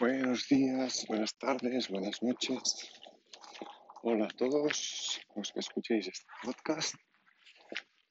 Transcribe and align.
Buenos 0.00 0.48
días, 0.48 1.04
buenas 1.08 1.36
tardes, 1.36 1.90
buenas 1.90 2.22
noches. 2.22 2.90
Hola 4.02 4.24
a 4.24 4.28
todos 4.28 5.20
los 5.36 5.52
que 5.52 5.60
escuchéis 5.60 6.08
este 6.08 6.24
podcast. 6.42 6.94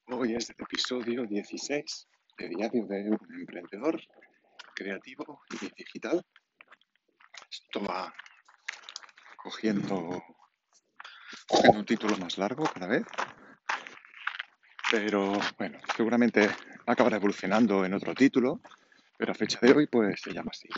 Hoy 0.06 0.36
es 0.36 0.52
el 0.52 0.56
episodio 0.60 1.26
16 1.26 2.08
de 2.38 2.50
Diario 2.50 2.86
de 2.86 3.10
un 3.10 3.40
Emprendedor 3.40 4.00
Creativo 4.76 5.42
y 5.50 5.66
Digital. 5.76 6.24
Esto 7.50 7.84
va 7.84 8.14
cogiendo, 9.38 10.24
cogiendo 11.48 11.80
un 11.80 11.86
título 11.86 12.18
más 12.18 12.38
largo 12.38 12.66
cada 12.72 12.86
vez. 12.86 13.04
Pero 14.92 15.34
bueno, 15.58 15.80
seguramente 15.98 16.52
acabará 16.86 17.16
evolucionando 17.16 17.84
en 17.84 17.96
otro 17.96 18.14
título, 18.14 18.62
pero 19.18 19.32
a 19.32 19.36
fecha 19.36 19.58
de 19.64 19.72
hoy 19.72 19.88
pues 19.88 20.22
se 20.22 20.32
llama 20.32 20.52
así. 20.54 20.70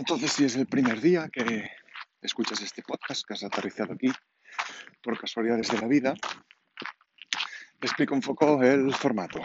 Entonces, 0.00 0.32
si 0.32 0.44
es 0.46 0.56
el 0.56 0.64
primer 0.66 0.98
día 0.98 1.28
que 1.30 1.70
escuchas 2.22 2.62
este 2.62 2.80
podcast, 2.82 3.22
que 3.22 3.34
has 3.34 3.44
aterrizado 3.44 3.92
aquí 3.92 4.10
por 5.02 5.20
casualidades 5.20 5.70
de 5.70 5.78
la 5.78 5.86
vida, 5.86 6.14
te 7.78 7.86
explico 7.86 8.14
un 8.14 8.22
poco 8.22 8.62
el 8.62 8.94
formato. 8.94 9.42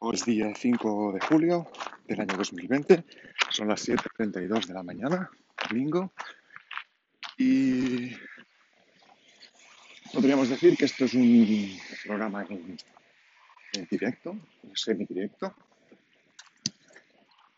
Hoy 0.00 0.16
es 0.16 0.26
día 0.26 0.52
5 0.54 1.12
de 1.14 1.20
julio 1.20 1.70
del 2.06 2.20
año 2.20 2.36
2020, 2.36 3.02
son 3.48 3.68
las 3.68 3.88
7.32 3.88 4.66
de 4.66 4.74
la 4.74 4.82
mañana, 4.82 5.30
domingo, 5.70 6.12
y 7.38 8.14
podríamos 10.12 10.50
decir 10.50 10.76
que 10.76 10.84
esto 10.84 11.06
es 11.06 11.14
un 11.14 11.78
programa 12.04 12.44
en, 12.50 12.76
en 13.72 13.88
directo, 13.90 14.36
semi-directo, 14.74 15.54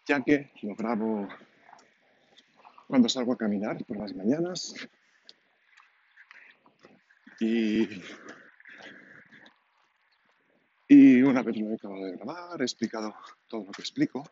ya 0.06 0.22
que 0.22 0.52
lo 0.62 0.76
grabo 0.76 1.28
cuando 2.96 3.10
salgo 3.10 3.34
a 3.34 3.36
caminar 3.36 3.84
por 3.84 3.98
las 3.98 4.14
mañanas 4.14 4.74
y, 7.38 7.86
y 10.88 11.20
una 11.20 11.42
vez 11.42 11.58
lo 11.58 11.72
he 11.72 11.74
acabado 11.74 12.06
de 12.06 12.12
grabar, 12.12 12.58
he 12.58 12.64
explicado 12.64 13.14
todo 13.48 13.66
lo 13.66 13.72
que 13.72 13.82
explico, 13.82 14.24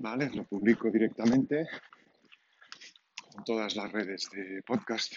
¿vale? 0.00 0.28
Lo 0.34 0.44
publico 0.44 0.90
directamente 0.90 1.60
en 1.60 3.44
todas 3.46 3.74
las 3.74 3.90
redes 3.90 4.28
de 4.32 4.62
podcast 4.62 5.14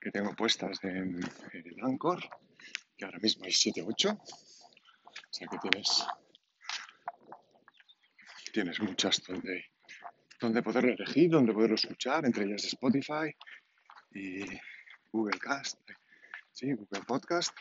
que 0.00 0.10
tengo 0.10 0.34
puestas 0.34 0.82
en, 0.84 1.20
en 1.52 1.66
el 1.66 1.84
Anchor, 1.84 2.18
que 2.96 3.04
ahora 3.04 3.18
mismo 3.18 3.44
hay 3.44 3.52
7 3.52 3.84
8, 3.86 4.08
o 4.08 5.32
sea 5.32 5.48
que 5.48 5.58
tienes, 5.58 6.06
tienes 8.54 8.80
muchas 8.80 9.22
donde 9.24 9.66
donde 10.40 10.62
poderlo 10.62 10.92
elegir, 10.92 11.30
donde 11.30 11.52
poderlo 11.52 11.74
escuchar, 11.74 12.24
entre 12.24 12.44
ellas 12.44 12.64
Spotify 12.64 13.34
y 14.12 14.44
Google 15.10 15.38
Cast, 15.38 15.78
sí, 16.52 16.72
Google 16.72 17.02
Podcast 17.06 17.56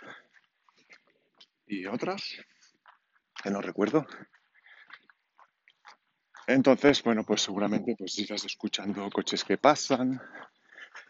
y 1.65 1.85
otras 1.85 2.37
que 3.41 3.49
no 3.49 3.61
recuerdo. 3.61 4.05
Entonces, 6.47 7.03
bueno, 7.03 7.23
pues 7.23 7.41
seguramente 7.41 7.95
pues 7.97 8.17
irás 8.19 8.45
escuchando 8.45 9.09
coches 9.09 9.43
que 9.43 9.57
pasan, 9.57 10.21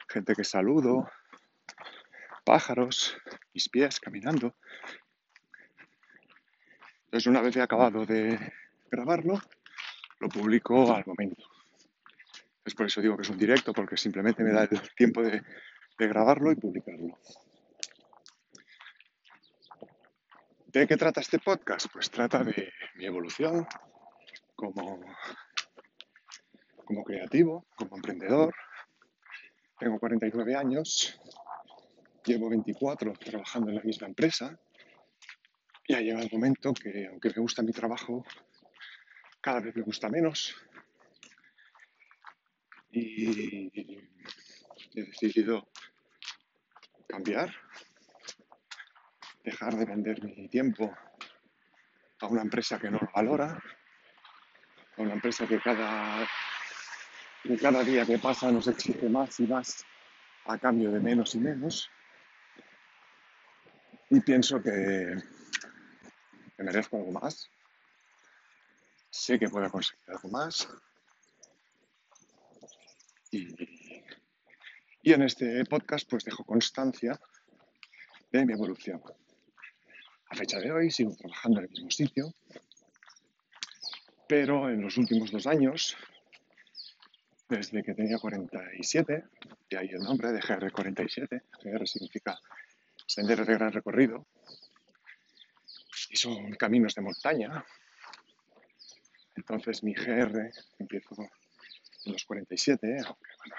gente 0.09 0.33
que 0.33 0.43
saludo, 0.43 1.09
pájaros, 2.43 3.15
mis 3.53 3.69
pies 3.69 3.99
caminando. 3.99 4.55
Entonces, 7.05 7.27
una 7.27 7.41
vez 7.41 7.55
he 7.55 7.61
acabado 7.61 8.05
de 8.05 8.53
grabarlo, 8.89 9.39
lo 10.19 10.29
publico 10.29 10.93
al 10.93 11.05
momento. 11.05 11.56
Es 12.67 12.75
por 12.75 12.85
eso 12.85 12.99
digo 12.99 13.15
que 13.15 13.21
es 13.21 13.29
un 13.29 13.37
directo, 13.37 13.71
porque 13.71 13.95
simplemente 13.95 14.43
me 14.43 14.51
da 14.51 14.63
el 14.63 14.93
tiempo 14.93 15.23
de, 15.23 15.41
grabarlo 15.97 16.51
y 16.51 16.55
publicarlo. 16.55 17.17
¿De 20.65 20.85
qué 20.85 20.97
trata 20.97 21.21
este 21.21 21.39
podcast? 21.39 21.87
Pues 21.93 22.11
trata 22.11 22.43
de 22.43 22.73
mi 22.95 23.05
evolución 23.05 23.65
como, 24.53 24.99
como 26.83 27.05
creativo, 27.05 27.65
como 27.77 27.95
emprendedor. 27.95 28.53
Tengo 29.79 29.97
49 29.97 30.55
años, 30.57 31.17
llevo 32.25 32.49
24 32.49 33.13
trabajando 33.13 33.69
en 33.69 33.77
la 33.77 33.83
misma 33.83 34.07
empresa 34.07 34.59
y 35.87 35.93
ha 35.93 36.01
llegado 36.01 36.25
el 36.25 36.31
momento 36.33 36.73
que, 36.73 37.07
aunque 37.07 37.29
me 37.29 37.41
gusta 37.41 37.63
mi 37.63 37.71
trabajo, 37.71 38.25
cada 39.39 39.61
vez 39.61 39.73
me 39.73 39.83
gusta 39.83 40.09
menos 40.09 40.66
y 42.91 43.71
he 44.95 45.03
decidido 45.03 45.67
cambiar, 47.07 47.53
dejar 49.43 49.75
de 49.75 49.85
vender 49.85 50.23
mi 50.23 50.47
tiempo 50.47 50.95
a 52.19 52.27
una 52.27 52.41
empresa 52.41 52.79
que 52.79 52.89
no 52.89 52.99
lo 52.99 53.09
valora, 53.13 53.61
a 54.97 55.01
una 55.01 55.13
empresa 55.13 55.47
que 55.47 55.59
cada, 55.59 56.27
que 57.43 57.57
cada 57.57 57.83
día 57.83 58.05
que 58.05 58.17
pasa 58.17 58.51
nos 58.51 58.67
exige 58.67 59.07
más 59.09 59.39
y 59.39 59.47
más 59.47 59.85
a 60.45 60.57
cambio 60.57 60.91
de 60.91 60.99
menos 60.99 61.35
y 61.35 61.39
menos. 61.39 61.89
Y 64.09 64.21
pienso 64.21 64.61
que, 64.61 65.17
que 66.55 66.63
merezco 66.63 66.97
algo 66.97 67.11
más. 67.11 67.49
Sé 69.09 69.37
que 69.37 69.49
puedo 69.49 69.69
conseguir 69.69 70.03
algo 70.07 70.29
más 70.29 70.67
y, 73.31 75.13
en 75.13 75.23
este 75.23 75.63
podcast 75.65 76.09
pues 76.09 76.23
dejo 76.23 76.43
constancia 76.43 77.19
de 78.31 78.45
mi 78.45 78.53
evolución. 78.53 79.01
A 80.29 80.35
fecha 80.35 80.59
de 80.59 80.71
hoy 80.71 80.91
sigo 80.91 81.15
trabajando 81.15 81.59
en 81.59 81.65
el 81.65 81.71
mismo 81.71 81.91
sitio, 81.91 82.33
pero 84.27 84.69
en 84.69 84.81
los 84.81 84.97
últimos 84.97 85.31
dos 85.31 85.47
años, 85.47 85.95
desde 87.47 87.81
que 87.83 87.93
tenía 87.93 88.17
47, 88.17 89.23
y 89.69 89.75
ahí 89.75 89.89
el 89.89 90.01
nombre 90.01 90.31
de 90.31 90.41
GR47, 90.41 91.41
GR 91.63 91.87
significa 91.87 92.37
sendero 93.05 93.45
de 93.45 93.53
gran 93.53 93.71
recorrido, 93.71 94.27
y 96.09 96.17
son 96.17 96.51
caminos 96.55 96.93
de 96.95 97.01
montaña. 97.01 97.65
Entonces 99.35 99.83
mi 99.83 99.93
GR 99.93 100.51
empiezo 100.79 101.15
los 102.11 102.25
47, 102.25 102.97
aunque 103.05 103.29
bueno, 103.37 103.55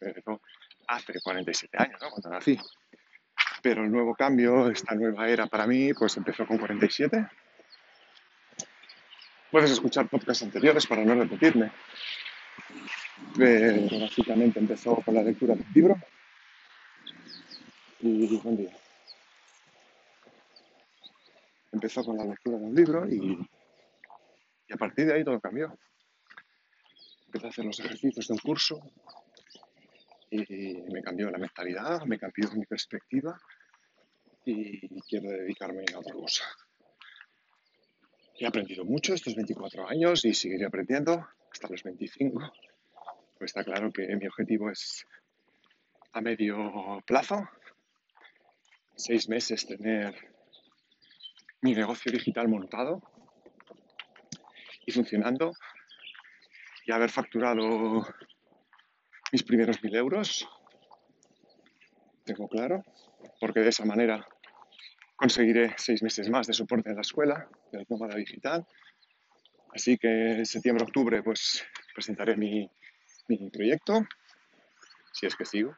empezó 0.00 0.40
hace 0.86 1.20
47 1.20 1.76
años, 1.78 2.00
¿no? 2.00 2.10
Cuando 2.10 2.30
nací. 2.30 2.58
Pero 3.62 3.84
el 3.84 3.92
nuevo 3.92 4.14
cambio, 4.14 4.68
esta 4.70 4.94
nueva 4.94 5.28
era 5.28 5.46
para 5.46 5.66
mí, 5.66 5.94
pues 5.94 6.16
empezó 6.16 6.46
con 6.46 6.58
47. 6.58 7.28
Puedes 9.50 9.70
escuchar 9.70 10.08
podcasts 10.08 10.42
anteriores 10.42 10.86
para 10.86 11.04
no 11.04 11.14
repetirme. 11.14 11.70
Pero 13.36 14.00
básicamente 14.00 14.58
empezó 14.58 14.96
con 14.96 15.14
la 15.14 15.22
lectura 15.22 15.54
del 15.54 15.66
libro. 15.74 15.96
Y 18.00 18.36
buen 18.38 18.56
día. 18.56 18.76
Empezó 21.70 22.04
con 22.04 22.16
la 22.16 22.24
lectura 22.24 22.58
de 22.58 22.64
un 22.64 22.74
libro 22.74 23.08
y, 23.08 23.48
y 24.66 24.72
a 24.72 24.76
partir 24.76 25.06
de 25.06 25.14
ahí 25.14 25.24
todo 25.24 25.40
cambió 25.40 25.76
empecé 27.32 27.46
a 27.46 27.50
hacer 27.50 27.64
los 27.64 27.80
ejercicios 27.80 28.28
de 28.28 28.34
un 28.34 28.40
curso 28.40 28.78
y 30.30 30.82
me 30.92 31.02
cambió 31.02 31.30
la 31.30 31.38
mentalidad, 31.38 32.02
me 32.02 32.18
cambió 32.18 32.50
mi 32.52 32.66
perspectiva 32.66 33.38
y 34.44 35.00
quiero 35.02 35.30
dedicarme 35.30 35.84
a 35.94 35.98
otra 35.98 36.12
cosa. 36.12 36.44
He 38.38 38.46
aprendido 38.46 38.84
mucho 38.84 39.14
estos 39.14 39.34
24 39.34 39.88
años 39.88 40.24
y 40.26 40.34
seguiré 40.34 40.66
aprendiendo 40.66 41.26
hasta 41.50 41.68
los 41.68 41.82
25. 41.82 42.38
Pues 43.38 43.50
está 43.50 43.64
claro 43.64 43.90
que 43.92 44.14
mi 44.16 44.26
objetivo 44.26 44.70
es 44.70 45.06
a 46.12 46.20
medio 46.20 47.02
plazo, 47.06 47.48
seis 48.94 49.28
meses 49.28 49.66
tener 49.66 50.14
mi 51.62 51.74
negocio 51.74 52.12
digital 52.12 52.48
montado 52.48 53.02
y 54.84 54.92
funcionando 54.92 55.54
y 56.84 56.92
haber 56.92 57.10
facturado 57.10 58.06
mis 59.30 59.42
primeros 59.42 59.82
mil 59.82 59.94
euros, 59.94 60.48
tengo 62.24 62.48
claro, 62.48 62.84
porque 63.40 63.60
de 63.60 63.68
esa 63.68 63.84
manera 63.84 64.26
conseguiré 65.16 65.74
seis 65.76 66.02
meses 66.02 66.28
más 66.28 66.46
de 66.46 66.52
soporte 66.52 66.90
en 66.90 66.96
la 66.96 67.02
escuela, 67.02 67.48
de 67.70 67.78
la 67.78 67.84
nómada 67.88 68.16
digital. 68.16 68.66
Así 69.74 69.96
que 69.96 70.32
en 70.38 70.46
septiembre-octubre 70.46 71.22
pues 71.22 71.64
presentaré 71.94 72.36
mi, 72.36 72.68
mi 73.28 73.50
proyecto, 73.50 74.06
si 75.12 75.26
es 75.26 75.36
que 75.36 75.44
sigo. 75.44 75.76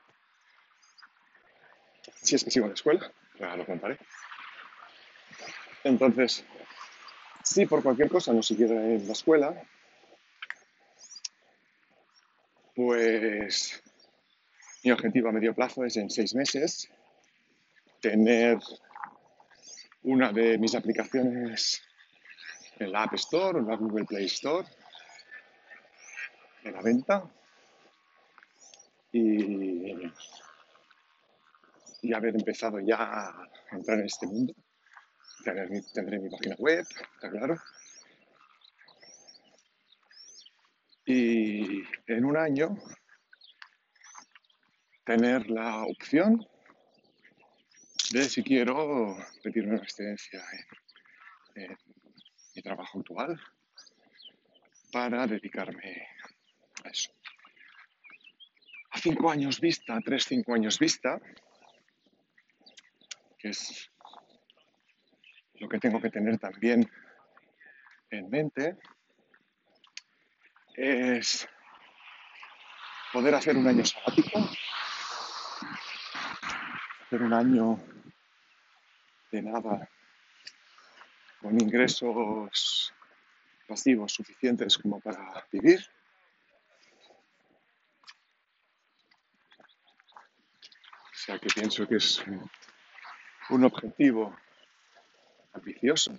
Si 2.22 2.34
es 2.34 2.44
que 2.44 2.50
sigo 2.50 2.64
en 2.66 2.70
la 2.70 2.74
escuela, 2.74 3.12
ya 3.38 3.56
lo 3.56 3.66
contaré. 3.66 3.98
Entonces, 5.84 6.44
si 7.42 7.66
por 7.66 7.82
cualquier 7.82 8.08
cosa 8.08 8.32
no 8.32 8.42
siguiera 8.42 8.74
en 8.74 9.06
la 9.06 9.12
escuela, 9.12 9.62
pues 12.74 13.82
mi 14.82 14.90
objetivo 14.90 15.28
a 15.28 15.32
medio 15.32 15.54
plazo 15.54 15.84
es 15.84 15.96
en 15.96 16.10
seis 16.10 16.34
meses 16.34 16.90
tener 18.00 18.58
una 20.02 20.32
de 20.32 20.58
mis 20.58 20.74
aplicaciones 20.74 21.82
en 22.78 22.92
la 22.92 23.04
App 23.04 23.14
Store 23.14 23.58
o 23.58 23.60
en 23.60 23.68
la 23.68 23.76
Google 23.76 24.04
Play 24.04 24.26
Store 24.26 24.66
en 26.64 26.72
la 26.72 26.82
venta 26.82 27.30
y, 29.12 30.10
y 32.02 32.12
haber 32.12 32.34
empezado 32.34 32.80
ya 32.80 32.96
a 32.98 33.48
entrar 33.72 33.98
en 34.00 34.06
este 34.06 34.26
mundo. 34.26 34.54
tendré 35.94 36.18
mi 36.18 36.30
página 36.30 36.56
web, 36.58 36.86
está 37.14 37.30
claro. 37.30 37.56
Y 41.06 41.82
en 42.06 42.24
un 42.24 42.36
año 42.36 42.78
tener 45.04 45.50
la 45.50 45.84
opción 45.84 46.46
de 48.10 48.24
si 48.24 48.42
quiero 48.42 49.16
pedirme 49.42 49.74
una 49.74 49.82
excedencia 49.82 50.42
en, 51.54 51.76
mi 52.54 52.62
trabajo 52.62 53.00
actual 53.00 53.40
para 54.92 55.26
dedicarme 55.26 56.06
a 56.84 56.88
eso. 56.88 57.12
A 58.92 58.98
cinco 58.98 59.28
años 59.28 59.60
vista, 59.60 59.98
tres, 60.04 60.24
cinco 60.24 60.54
años 60.54 60.78
vista, 60.78 61.20
que 63.36 63.48
es 63.48 63.90
lo 65.54 65.68
que 65.68 65.80
tengo 65.80 66.00
que 66.00 66.10
tener 66.10 66.38
también 66.38 66.88
en 68.10 68.30
mente, 68.30 68.78
es 70.74 71.48
poder 73.12 73.34
hacer 73.34 73.56
un 73.56 73.66
año 73.66 73.84
sabático, 73.84 74.50
hacer 77.06 77.22
un 77.22 77.32
año 77.32 77.78
de 79.30 79.42
nada, 79.42 79.88
con 81.40 81.60
ingresos 81.60 82.92
pasivos 83.68 84.12
suficientes 84.12 84.76
como 84.78 85.00
para 85.00 85.46
vivir. 85.52 85.84
O 91.12 91.26
sea 91.26 91.38
que 91.38 91.48
pienso 91.48 91.86
que 91.88 91.96
es 91.96 92.22
un 93.48 93.64
objetivo 93.64 94.36
ambicioso, 95.52 96.18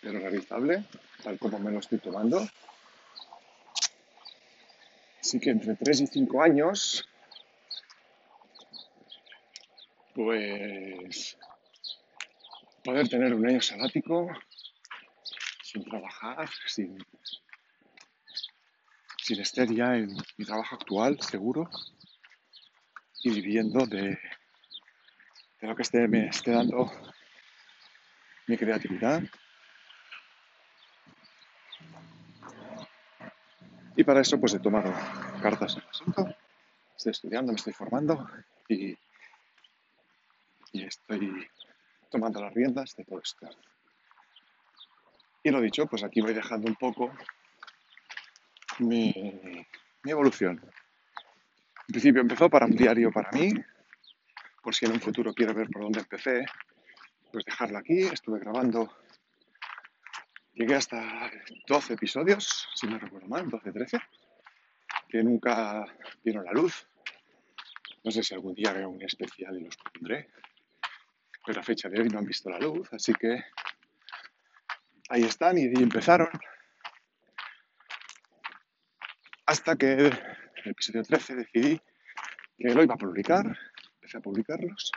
pero 0.00 0.20
realizable, 0.20 0.84
tal 1.22 1.38
como 1.38 1.58
me 1.58 1.72
lo 1.72 1.80
estoy 1.80 1.98
tomando. 1.98 2.48
Así 5.26 5.40
que 5.40 5.50
entre 5.50 5.74
3 5.74 6.02
y 6.02 6.06
5 6.06 6.40
años, 6.40 7.04
pues 10.14 11.36
poder 12.84 13.08
tener 13.08 13.34
un 13.34 13.44
año 13.44 13.60
sabático 13.60 14.28
sin 15.64 15.82
trabajar, 15.82 16.48
sin, 16.68 16.96
sin 19.18 19.40
estar 19.40 19.68
ya 19.68 19.96
en 19.96 20.16
mi 20.36 20.44
trabajo 20.44 20.76
actual, 20.76 21.20
seguro, 21.20 21.68
y 23.24 23.30
viviendo 23.30 23.84
de, 23.84 24.16
de 25.60 25.66
lo 25.66 25.74
que 25.74 25.82
esté, 25.82 26.06
me 26.06 26.28
esté 26.28 26.52
dando 26.52 26.88
mi 28.46 28.56
creatividad 28.56 29.24
Y 33.96 34.04
para 34.04 34.20
eso 34.20 34.38
pues 34.38 34.54
he 34.54 34.60
tomado 34.60 34.92
cartas 35.40 35.76
en 35.76 35.82
el 35.82 35.88
asunto, 35.88 36.36
estoy 36.96 37.12
estudiando, 37.12 37.52
me 37.52 37.56
estoy 37.56 37.72
formando 37.72 38.28
y, 38.68 38.96
y 40.72 40.84
estoy 40.84 41.48
tomando 42.10 42.42
las 42.42 42.52
riendas 42.52 42.94
de 42.94 43.04
todo 43.04 43.20
esto. 43.20 43.48
Y 45.42 45.50
lo 45.50 45.60
dicho, 45.60 45.86
pues 45.86 46.02
aquí 46.02 46.20
voy 46.20 46.34
dejando 46.34 46.68
un 46.68 46.76
poco 46.76 47.10
mi, 48.80 49.12
mi 50.02 50.10
evolución. 50.10 50.60
En 51.88 51.92
principio 51.92 52.20
empezó 52.20 52.50
para 52.50 52.66
un 52.66 52.72
diario 52.72 53.10
para 53.12 53.30
mí, 53.30 53.52
por 54.62 54.74
si 54.74 54.84
en 54.84 54.92
un 54.92 55.00
futuro 55.00 55.32
quiero 55.32 55.54
ver 55.54 55.68
por 55.68 55.82
dónde 55.82 56.00
empecé, 56.00 56.44
pues 57.32 57.44
dejarlo 57.44 57.78
aquí. 57.78 58.00
Estuve 58.00 58.40
grabando 58.40 58.92
Llegué 60.56 60.74
hasta 60.74 61.30
12 61.68 61.92
episodios, 61.92 62.66
si 62.74 62.86
no 62.86 62.98
recuerdo 62.98 63.28
mal, 63.28 63.46
12, 63.50 63.72
13, 63.72 63.98
que 65.06 65.22
nunca 65.22 65.84
vieron 66.24 66.46
la 66.46 66.52
luz. 66.52 66.88
No 68.02 68.10
sé 68.10 68.22
si 68.22 68.34
algún 68.34 68.54
día 68.54 68.70
haré 68.70 68.86
un 68.86 69.02
especial 69.02 69.54
y 69.58 69.64
los 69.64 69.76
pondré, 69.76 70.30
pero 71.44 71.60
a 71.60 71.62
fecha 71.62 71.90
de 71.90 72.00
hoy 72.00 72.08
no 72.08 72.20
han 72.20 72.24
visto 72.24 72.48
la 72.48 72.58
luz, 72.58 72.90
así 72.90 73.12
que 73.12 73.44
ahí 75.10 75.24
están 75.24 75.58
y 75.58 75.64
empezaron. 75.64 76.30
Hasta 79.44 79.76
que 79.76 79.92
el 79.92 80.12
episodio 80.64 81.02
13 81.02 81.34
decidí 81.34 81.78
que 82.56 82.72
lo 82.72 82.82
iba 82.82 82.94
a 82.94 82.98
publicar, 82.98 83.44
empecé 84.00 84.16
a 84.16 84.20
publicarlos 84.20 84.90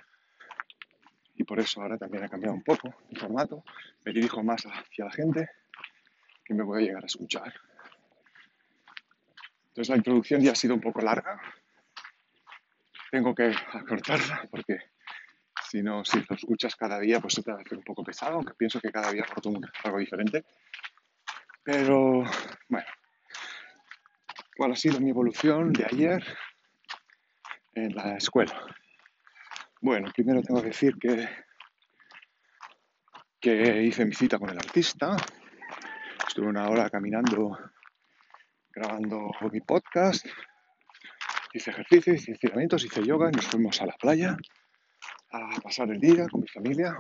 y 1.39 1.45
por 1.45 1.57
eso 1.57 1.81
ahora 1.81 1.97
también 1.97 2.25
ha 2.25 2.29
cambiado 2.29 2.53
un 2.53 2.63
poco 2.63 2.93
el 3.09 3.17
formato, 3.17 3.63
me 4.03 4.11
dirijo 4.11 4.43
más 4.43 4.61
hacia 4.65 5.05
la 5.05 5.11
gente 5.11 5.49
que 6.43 6.53
me 6.53 6.65
puede 6.65 6.83
llegar 6.83 7.01
a 7.01 7.05
escuchar. 7.05 7.53
Entonces 9.69 9.89
la 9.89 9.95
introducción 9.95 10.41
ya 10.41 10.51
ha 10.51 10.55
sido 10.55 10.75
un 10.75 10.81
poco 10.81 10.99
larga, 10.99 11.39
tengo 13.09 13.33
que 13.33 13.55
acortarla 13.71 14.47
porque 14.51 14.79
si 15.69 15.81
no, 15.81 16.03
si 16.03 16.19
lo 16.27 16.35
escuchas 16.35 16.75
cada 16.75 16.99
día, 16.99 17.21
pues 17.21 17.35
se 17.35 17.43
te 17.43 17.51
va 17.51 17.59
a 17.59 17.61
hacer 17.61 17.77
un 17.77 17.85
poco 17.85 18.03
pesado, 18.03 18.35
aunque 18.35 18.53
pienso 18.55 18.81
que 18.81 18.91
cada 18.91 19.09
día 19.11 19.23
aporto 19.23 19.53
algo 19.85 19.97
diferente. 19.99 20.43
Pero 21.63 22.23
bueno, 22.67 22.87
¿cuál 24.57 24.73
ha 24.73 24.75
sido 24.75 24.99
mi 24.99 25.11
evolución 25.11 25.71
de 25.71 25.85
ayer 25.85 26.21
en 27.75 27.95
la 27.95 28.17
escuela? 28.17 28.78
Bueno, 29.81 30.11
primero 30.13 30.41
tengo 30.41 30.61
que 30.61 30.67
decir 30.67 30.97
que, 30.99 31.29
que 33.39 33.83
hice 33.83 34.03
mi 34.03 34.13
cita 34.13 34.37
con 34.37 34.49
el 34.49 34.57
artista. 34.57 35.15
Estuve 36.27 36.47
una 36.47 36.67
hora 36.67 36.89
caminando, 36.89 37.57
grabando 38.71 39.31
mi 39.49 39.61
podcast. 39.61 40.25
Hice 41.53 41.71
ejercicio, 41.71 42.13
hice 42.13 42.33
estiramientos, 42.33 42.83
hice 42.83 43.05
yoga 43.05 43.29
y 43.29 43.37
nos 43.37 43.47
fuimos 43.47 43.81
a 43.81 43.85
la 43.85 43.93
playa 43.93 44.35
a 45.31 45.61
pasar 45.61 45.89
el 45.91 46.01
día 46.01 46.27
con 46.27 46.41
mi 46.41 46.47
familia. 46.49 46.97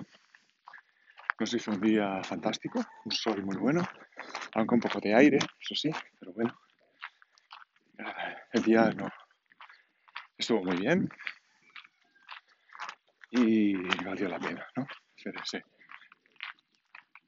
Nos 1.37 1.53
hizo 1.53 1.71
un 1.71 1.81
día 1.81 2.23
fantástico, 2.23 2.81
un 3.03 3.11
sol 3.11 3.43
muy 3.43 3.57
bueno, 3.57 3.81
aunque 4.53 4.75
un 4.75 4.81
poco 4.81 5.01
de 5.01 5.13
aire, 5.15 5.39
eso 5.59 5.75
sí, 5.75 5.91
pero 6.17 6.31
bueno. 6.31 6.57
El 8.53 8.63
día 8.63 8.89
no 8.91 9.09
estuvo 10.37 10.63
muy 10.63 10.77
bien 10.77 11.09
y 13.31 13.73
valió 14.03 14.27
la 14.27 14.39
pena, 14.39 14.67
¿no? 14.75 14.87
Ese, 15.15 15.63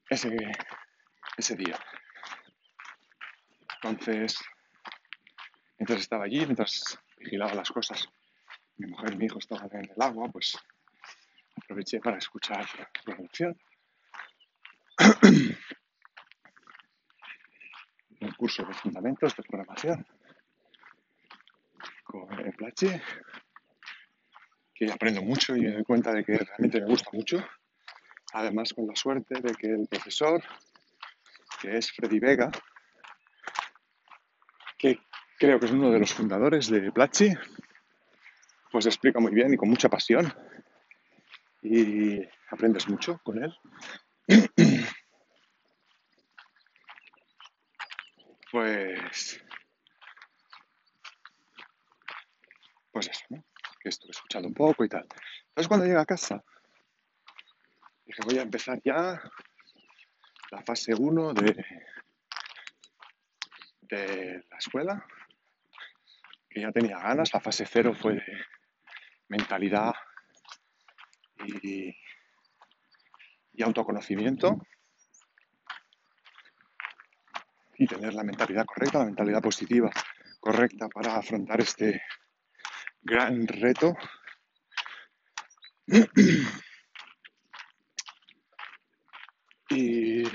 ese, 0.08 0.36
ese 1.36 1.56
día. 1.56 1.78
Entonces, 3.82 4.38
mientras 5.78 6.00
estaba 6.00 6.24
allí, 6.24 6.38
mientras 6.40 6.98
vigilaba 7.18 7.54
las 7.54 7.70
cosas, 7.70 8.08
mi 8.76 8.86
mujer 8.88 9.12
y 9.12 9.16
mi 9.16 9.26
hijo 9.26 9.38
estaban 9.38 9.68
en 9.72 9.90
el 9.90 10.02
agua, 10.02 10.28
pues 10.30 10.58
aproveché 11.56 12.00
para 12.00 12.18
escuchar 12.18 12.66
la 12.78 12.90
programación. 13.04 13.58
Un 18.20 18.32
curso 18.32 18.64
de 18.64 18.74
fundamentos 18.74 19.34
de 19.34 19.42
programación 19.42 20.06
con 22.04 22.32
el 22.38 22.54
Plachi 24.82 24.90
aprendo 24.90 25.22
mucho 25.22 25.56
y 25.56 25.60
me 25.60 25.72
doy 25.72 25.84
cuenta 25.84 26.12
de 26.12 26.24
que 26.24 26.36
realmente 26.38 26.80
me 26.80 26.86
gusta 26.86 27.10
mucho. 27.12 27.44
Además, 28.32 28.72
con 28.72 28.86
la 28.86 28.96
suerte 28.96 29.40
de 29.40 29.54
que 29.54 29.68
el 29.68 29.86
profesor, 29.88 30.42
que 31.60 31.76
es 31.76 31.92
Freddy 31.92 32.18
Vega, 32.18 32.50
que 34.78 34.98
creo 35.38 35.60
que 35.60 35.66
es 35.66 35.72
uno 35.72 35.90
de 35.90 35.98
los 36.00 36.12
fundadores 36.12 36.68
de 36.68 36.90
Platzi, 36.90 37.32
pues 38.70 38.86
explica 38.86 39.20
muy 39.20 39.32
bien 39.32 39.52
y 39.54 39.56
con 39.56 39.68
mucha 39.68 39.88
pasión. 39.88 40.32
Y 41.62 42.20
aprendes 42.50 42.88
mucho 42.88 43.20
con 43.22 43.44
él. 43.44 43.54
pues. 48.50 49.40
Pues 52.90 53.08
eso, 53.08 53.24
¿no? 53.30 53.44
Que 53.82 53.88
estuve 53.88 54.12
escuchando 54.12 54.48
un 54.48 54.54
poco 54.54 54.84
y 54.84 54.88
tal. 54.88 55.06
Entonces 55.48 55.68
cuando 55.68 55.86
llegué 55.86 55.98
a 55.98 56.06
casa, 56.06 56.42
dije 58.04 58.22
voy 58.24 58.38
a 58.38 58.42
empezar 58.42 58.80
ya 58.84 59.20
la 60.50 60.62
fase 60.62 60.94
1 60.94 61.34
de, 61.34 61.82
la 64.50 64.58
escuela, 64.58 65.06
que 66.48 66.60
ya 66.60 66.72
tenía 66.72 66.98
ganas. 66.98 67.32
La 67.32 67.40
fase 67.40 67.66
0 67.66 67.94
fue 67.94 68.14
de 68.14 68.44
mentalidad 69.28 69.92
y, 71.44 71.94
y 73.52 73.62
autoconocimiento 73.62 74.58
y 77.76 77.86
tener 77.86 78.14
la 78.14 78.22
mentalidad 78.22 78.64
correcta, 78.64 78.98
la 78.98 79.06
mentalidad 79.06 79.42
positiva 79.42 79.90
correcta 80.40 80.88
para 80.88 81.16
afrontar 81.16 81.60
este 81.60 82.02
gran 83.02 83.46
reto. 83.46 83.94
Y, 89.70 90.22
y 90.22 90.28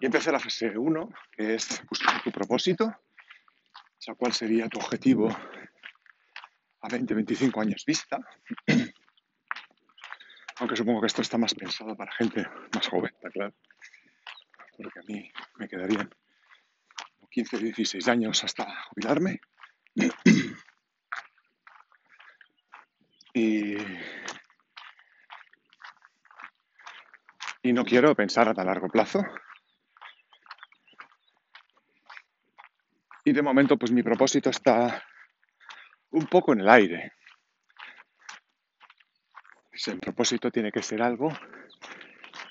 empecé 0.00 0.30
la 0.30 0.38
fase 0.38 0.76
1, 0.76 1.10
que 1.32 1.54
es 1.54 1.82
buscar 1.88 2.22
tu 2.22 2.30
propósito, 2.30 2.86
o 2.86 4.02
sea, 4.02 4.14
cuál 4.14 4.32
sería 4.32 4.68
tu 4.68 4.78
objetivo 4.78 5.28
a 6.82 6.88
20, 6.88 7.12
25 7.12 7.60
años 7.60 7.84
vista. 7.84 8.18
Aunque 10.56 10.76
supongo 10.76 11.00
que 11.00 11.06
esto 11.06 11.22
está 11.22 11.38
más 11.38 11.54
pensado 11.54 11.96
para 11.96 12.12
gente 12.12 12.46
más 12.74 12.86
joven, 12.88 13.10
está 13.14 13.30
claro. 13.30 13.54
Porque 14.76 15.00
a 15.00 15.02
mí 15.02 15.32
me 15.56 15.68
quedarían 15.68 16.08
15, 17.30 17.58
16 17.58 18.08
años 18.08 18.44
hasta 18.44 18.84
jubilarme. 18.86 19.40
Y, 23.32 23.76
y 27.70 27.72
no 27.72 27.84
quiero 27.84 28.16
pensar 28.16 28.48
a 28.48 28.52
tan 28.52 28.66
largo 28.66 28.88
plazo. 28.88 29.24
Y 33.24 33.32
de 33.32 33.42
momento, 33.42 33.76
pues 33.76 33.92
mi 33.92 34.02
propósito 34.02 34.50
está 34.50 35.04
un 36.10 36.26
poco 36.26 36.52
en 36.52 36.62
el 36.62 36.68
aire. 36.68 37.12
Ese 39.70 39.94
propósito 39.98 40.50
tiene 40.50 40.72
que 40.72 40.82
ser 40.82 41.00
algo 41.00 41.28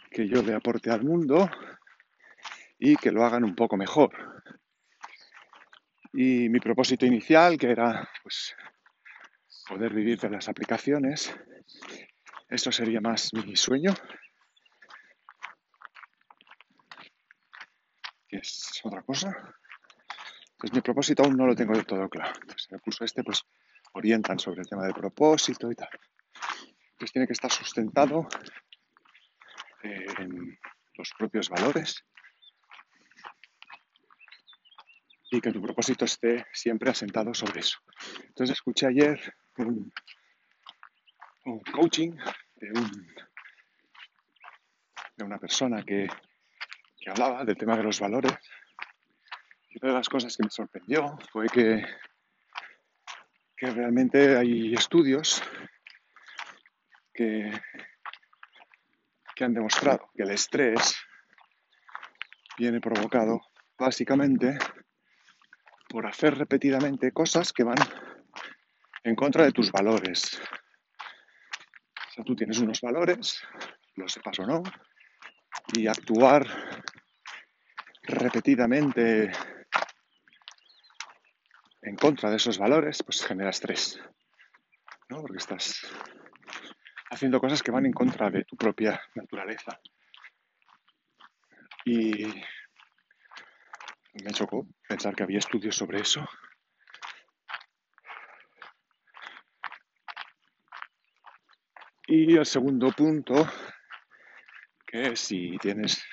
que 0.10 0.26
yo 0.26 0.42
le 0.42 0.56
aporte 0.56 0.90
al 0.90 1.04
mundo 1.04 1.50
y 2.78 2.96
que 2.96 3.12
lo 3.12 3.26
hagan 3.26 3.44
un 3.44 3.56
poco 3.56 3.76
mejor. 3.76 4.44
Y 6.14 6.48
mi 6.48 6.62
propósito 6.62 7.06
inicial, 7.06 7.58
que 7.58 7.72
era 7.72 8.10
pues, 8.24 8.56
poder 9.68 9.94
vivir 9.94 10.18
de 10.18 10.30
las 10.30 10.48
aplicaciones, 10.48 11.36
eso 12.48 12.72
sería 12.72 13.02
más 13.02 13.34
mi 13.34 13.58
sueño, 13.58 13.94
que 18.30 18.38
es 18.80 18.86
otra 18.86 19.02
cosa. 19.02 19.36
Pues 20.58 20.74
mi 20.74 20.82
propósito 20.82 21.24
aún 21.24 21.38
no 21.38 21.46
lo 21.46 21.56
tengo 21.56 21.74
del 21.74 21.86
todo 21.86 22.10
claro. 22.10 22.34
Entonces, 22.42 22.68
en 22.70 22.76
el 22.76 22.82
curso 22.82 23.04
este, 23.04 23.24
pues 23.24 23.44
orientan 23.94 24.40
sobre 24.40 24.62
el 24.62 24.68
tema 24.68 24.84
del 24.84 24.94
propósito 24.94 25.72
y 25.72 25.76
tal. 25.76 25.90
Pues 26.98 27.12
tiene 27.12 27.28
que 27.28 27.34
estar 27.34 27.52
sustentado 27.52 28.28
en 29.82 30.60
los 30.96 31.14
propios 31.18 31.50
valores 31.50 32.04
y 35.32 35.40
que 35.40 35.52
tu 35.52 35.62
propósito 35.62 36.06
esté 36.06 36.46
siempre 36.52 36.90
asentado 36.90 37.34
sobre 37.34 37.62
eso. 37.62 37.80
Entonces 38.24 38.58
escuché 38.58 38.88
ayer 38.88 39.34
un, 39.58 39.92
coaching 41.72 42.12
de, 42.56 42.74
una 45.24 45.38
persona 45.40 45.84
que, 45.84 46.08
que 47.00 47.10
hablaba 47.10 47.46
del 47.46 47.58
tema 47.58 47.78
de 47.78 47.84
los 47.84 48.00
valores 48.00 48.34
y 49.70 49.78
una 49.82 49.94
de 49.94 49.98
las 49.98 50.10
cosas 50.10 50.36
que 50.36 50.44
me 50.44 50.50
sorprendió 50.50 51.18
fue 51.32 51.48
que, 51.48 51.86
que 53.56 53.68
realmente 53.68 54.36
hay 54.36 54.74
estudios 54.74 55.44
que, 57.14 57.52
que 59.36 59.44
han 59.44 59.54
demostrado 59.54 60.10
que 60.16 60.24
el 60.24 60.32
estrés 60.32 60.96
viene 62.58 62.82
provocado 62.82 63.42
básicamente 63.78 64.58
por 65.88 66.06
hacer 66.06 66.38
repetidamente 66.38 67.12
cosas 67.12 67.54
que 67.54 67.64
van 67.64 67.78
en 69.04 69.16
contra 69.16 69.46
de 69.46 69.52
tus 69.52 69.72
valores. 69.72 70.42
O 72.10 72.12
sea, 72.12 72.24
tú 72.24 72.36
tienes 72.36 72.60
unos 72.60 72.82
valores, 72.82 73.42
lo 73.96 74.08
sepas 74.08 74.40
o 74.40 74.46
no, 74.46 74.64
y 75.74 75.88
actuar 75.88 76.46
repetidamente 78.04 79.32
en 81.82 81.96
contra 81.96 82.30
de 82.30 82.38
esos 82.38 82.58
valores, 82.58 83.04
pues 83.04 83.26
genera 83.26 83.50
estrés, 83.50 84.00
¿no? 85.10 85.22
Porque 85.22 85.38
estás 85.38 85.88
haciendo 87.12 87.40
cosas 87.40 87.64
que 87.64 87.72
van 87.72 87.86
en 87.86 87.94
contra 87.94 88.30
de 88.30 88.44
tu 88.44 88.56
propia 88.56 89.02
naturaleza. 89.16 89.80
Y 91.86 92.26
me 94.24 94.32
chocó 94.32 94.68
pensar 94.88 95.16
que 95.16 95.24
había 95.24 95.40
estudios 95.40 95.76
sobre 95.76 96.02
eso. 96.02 96.28
Y 102.08 102.36
el 102.36 102.46
segundo 102.46 102.92
punto, 102.92 103.48
que 104.86 105.16
si 105.16 105.58
tienes 105.60 106.04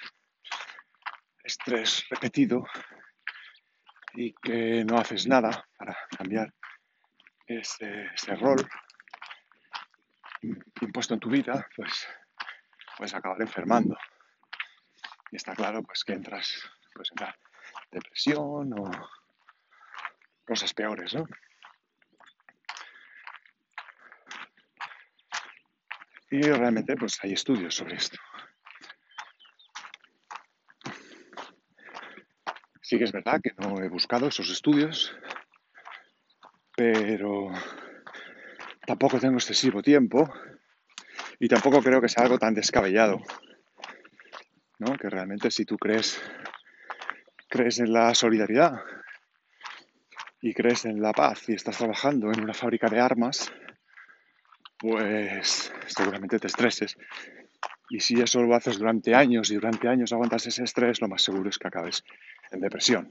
estrés 1.43 2.07
repetido 2.11 2.67
y 4.17 4.33
que 4.33 4.85
no 4.85 4.99
haces 4.99 5.27
nada 5.27 5.69
para 5.77 5.97
cambiar 6.17 6.53
ese, 7.47 8.09
rol 8.41 8.67
impuesto 10.81 11.15
en 11.15 11.21
tu 11.21 11.29
vida, 11.29 11.69
pues 11.77 12.09
puedes 12.97 13.15
acabar 13.15 13.41
enfermando. 13.41 13.97
Y 15.31 15.37
está 15.37 15.55
claro 15.55 15.83
pues 15.83 16.03
que 16.03 16.15
entras 16.15 16.63
pues, 16.95 17.11
en 17.13 17.27
depresión 17.91 18.73
o 18.79 18.91
cosas 20.47 20.73
peores, 20.73 21.15
¿no? 21.15 21.27
Y 26.31 26.41
realmente 26.43 26.97
pues 26.97 27.19
hay 27.23 27.35
estudios 27.35 27.75
sobre 27.75 27.97
esto. 27.97 28.19
Sí 32.87 32.99
que 32.99 33.05
es 33.05 33.11
verdad 33.11 33.41
que 33.43 33.51
no 33.59 33.83
he 33.83 33.89
buscado 33.89 34.29
esos 34.29 34.49
estudios, 34.49 35.13
pero 36.77 37.51
tampoco 38.87 39.19
tengo 39.19 39.35
excesivo 39.35 39.83
tiempo 39.83 40.33
y 41.41 41.49
tampoco 41.49 41.83
creo 41.83 42.01
que 42.01 42.09
sea 42.09 42.23
algo 42.23 42.39
tan 42.39 42.55
descabellado. 42.55 43.19
¿no? 44.79 44.97
Que 44.97 45.11
realmente 45.11 45.51
si 45.51 45.65
tú 45.65 45.77
crees 45.77 46.23
crees 47.49 47.81
en 47.81 47.93
la 47.93 48.15
solidaridad 48.15 48.81
y 50.41 50.55
crees 50.55 50.85
en 50.85 51.03
la 51.03 51.13
paz 51.13 51.49
y 51.49 51.55
estás 51.55 51.79
trabajando 51.79 52.31
en 52.31 52.41
una 52.41 52.55
fábrica 52.55 52.87
de 52.87 53.01
armas, 53.01 53.53
pues 54.79 55.73
seguramente 55.89 56.39
te 56.39 56.47
estreses. 56.47 56.97
Y 57.89 57.99
si 57.99 58.21
eso 58.21 58.43
lo 58.43 58.55
haces 58.55 58.79
durante 58.79 59.13
años 59.13 59.51
y 59.51 59.57
durante 59.57 59.89
años 59.89 60.13
aguantas 60.13 60.47
ese 60.47 60.63
estrés, 60.63 61.01
lo 61.01 61.09
más 61.09 61.23
seguro 61.23 61.51
es 61.51 61.59
que 61.59 61.67
acabes 61.67 62.05
en 62.51 62.61
depresión. 62.61 63.11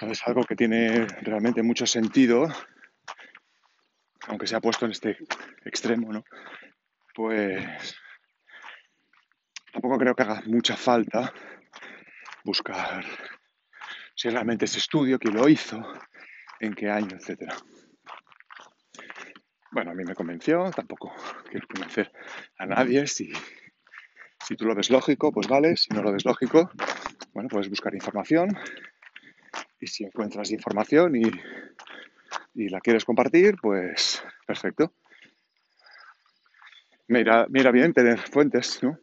Es 0.00 0.26
algo 0.26 0.44
que 0.44 0.56
tiene 0.56 1.06
realmente 1.22 1.62
mucho 1.62 1.86
sentido, 1.86 2.48
aunque 4.28 4.46
se 4.46 4.56
ha 4.56 4.60
puesto 4.60 4.84
en 4.84 4.92
este 4.92 5.16
extremo, 5.64 6.12
¿no? 6.12 6.24
Pues 7.14 7.96
tampoco 9.72 9.98
creo 9.98 10.14
que 10.14 10.22
haga 10.22 10.42
mucha 10.46 10.76
falta 10.76 11.32
buscar 12.44 13.04
si 14.14 14.30
realmente 14.30 14.64
ese 14.64 14.78
estudio, 14.78 15.18
quién 15.18 15.34
lo 15.34 15.48
hizo, 15.48 15.82
en 16.60 16.74
qué 16.74 16.90
año, 16.90 17.16
etc. 17.16 17.52
Bueno, 19.70 19.90
a 19.90 19.94
mí 19.94 20.04
me 20.04 20.14
convenció, 20.14 20.70
tampoco 20.70 21.14
quiero 21.50 21.66
convencer 21.68 22.10
a 22.58 22.66
nadie. 22.66 23.06
Si, 23.06 23.30
si 24.44 24.56
tú 24.56 24.64
lo 24.64 24.74
ves 24.74 24.90
lógico, 24.90 25.32
pues 25.32 25.48
vale. 25.48 25.76
Si 25.76 25.94
no 25.94 26.02
lo 26.02 26.12
ves 26.12 26.24
lógico, 26.24 26.70
bueno, 27.32 27.48
puedes 27.48 27.68
buscar 27.68 27.94
información. 27.94 28.56
Y 29.80 29.86
si 29.86 30.04
encuentras 30.04 30.50
información 30.50 31.16
y, 31.16 31.30
y 32.54 32.68
la 32.68 32.80
quieres 32.80 33.04
compartir, 33.04 33.56
pues 33.60 34.22
perfecto. 34.46 34.92
Mira, 37.08 37.46
mira 37.48 37.70
bien 37.70 37.92
tener 37.92 38.18
fuentes, 38.18 38.82
¿no? 38.82 38.98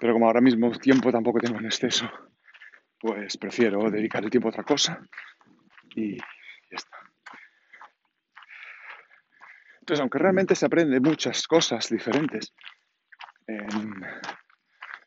Pero 0.00 0.12
como 0.12 0.26
ahora 0.26 0.40
mismo 0.40 0.70
tiempo 0.78 1.10
tampoco 1.10 1.40
tengo 1.40 1.58
en 1.58 1.66
exceso 1.66 2.08
pues 2.98 3.36
prefiero 3.36 3.90
dedicar 3.90 4.24
el 4.24 4.30
tiempo 4.30 4.48
a 4.48 4.50
otra 4.50 4.64
cosa 4.64 5.00
y 5.94 6.16
ya 6.16 6.24
está. 6.70 6.98
Entonces, 9.80 10.00
aunque 10.00 10.18
realmente 10.18 10.54
se 10.54 10.66
aprende 10.66 10.98
muchas 11.00 11.46
cosas 11.46 11.88
diferentes 11.88 12.52
en, 13.46 13.85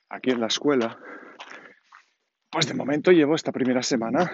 aquí 0.10 0.32
en 0.32 0.42
la 0.42 0.48
escuela, 0.48 0.98
pues 2.50 2.68
de 2.68 2.74
momento 2.74 3.12
llevo 3.12 3.36
esta 3.36 3.51
primera 3.51 3.84
semana 3.84 4.30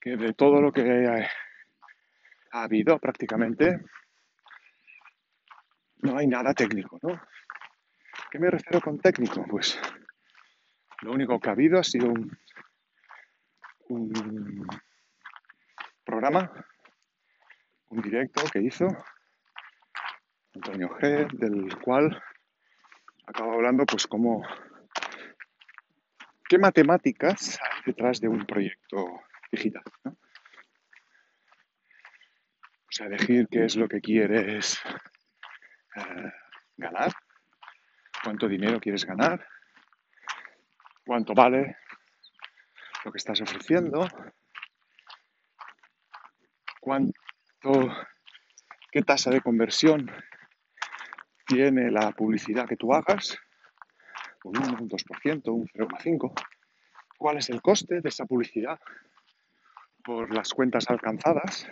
que 0.00 0.16
de 0.16 0.32
todo 0.32 0.60
lo 0.60 0.72
que 0.72 1.28
ha 2.52 2.62
habido 2.62 2.98
prácticamente 2.98 3.80
no 6.02 6.16
hay 6.16 6.28
nada 6.28 6.54
técnico, 6.54 6.98
¿no? 7.02 7.20
¿Qué 8.30 8.38
me 8.38 8.50
refiero 8.50 8.80
con 8.80 8.98
técnico? 9.00 9.44
Pues 9.48 9.78
lo 11.02 11.12
único 11.12 11.40
que 11.40 11.48
ha 11.48 11.52
habido 11.52 11.80
ha 11.80 11.84
sido 11.84 12.08
un, 12.08 12.38
un 13.88 14.66
programa, 16.04 16.52
un 17.88 18.02
directo 18.02 18.42
que 18.52 18.60
hizo 18.60 18.86
Antonio 20.54 20.88
G, 20.98 21.30
del 21.32 21.78
cual 21.78 22.22
acabo 23.28 23.52
hablando 23.52 23.84
pues 23.84 24.06
como 24.06 24.42
qué 26.48 26.58
matemáticas 26.58 27.60
hay 27.60 27.82
detrás 27.86 28.20
de 28.20 28.28
un 28.28 28.46
proyecto 28.46 29.20
digital. 29.52 29.82
O 30.04 30.16
sea, 32.90 33.06
elegir 33.06 33.46
qué 33.50 33.66
es 33.66 33.76
lo 33.76 33.86
que 33.86 34.00
quieres 34.00 34.80
eh, 35.94 36.32
ganar, 36.76 37.12
cuánto 38.24 38.48
dinero 38.48 38.80
quieres 38.80 39.04
ganar, 39.04 39.46
cuánto 41.04 41.34
vale 41.34 41.76
lo 43.04 43.12
que 43.12 43.18
estás 43.18 43.42
ofreciendo, 43.42 44.08
cuánto, 46.80 47.12
qué 48.90 49.02
tasa 49.02 49.30
de 49.30 49.42
conversión 49.42 50.10
tiene 51.48 51.90
la 51.90 52.12
publicidad 52.12 52.68
que 52.68 52.76
tú 52.76 52.92
hagas, 52.92 53.38
un 54.44 54.56
1, 54.56 54.76
un 54.80 54.88
2%, 54.88 55.48
un 55.48 55.66
0,5%, 55.66 56.32
cuál 57.16 57.38
es 57.38 57.48
el 57.48 57.62
coste 57.62 58.02
de 58.02 58.08
esa 58.08 58.26
publicidad 58.26 58.78
por 60.04 60.32
las 60.32 60.50
cuentas 60.52 60.88
alcanzadas 60.90 61.66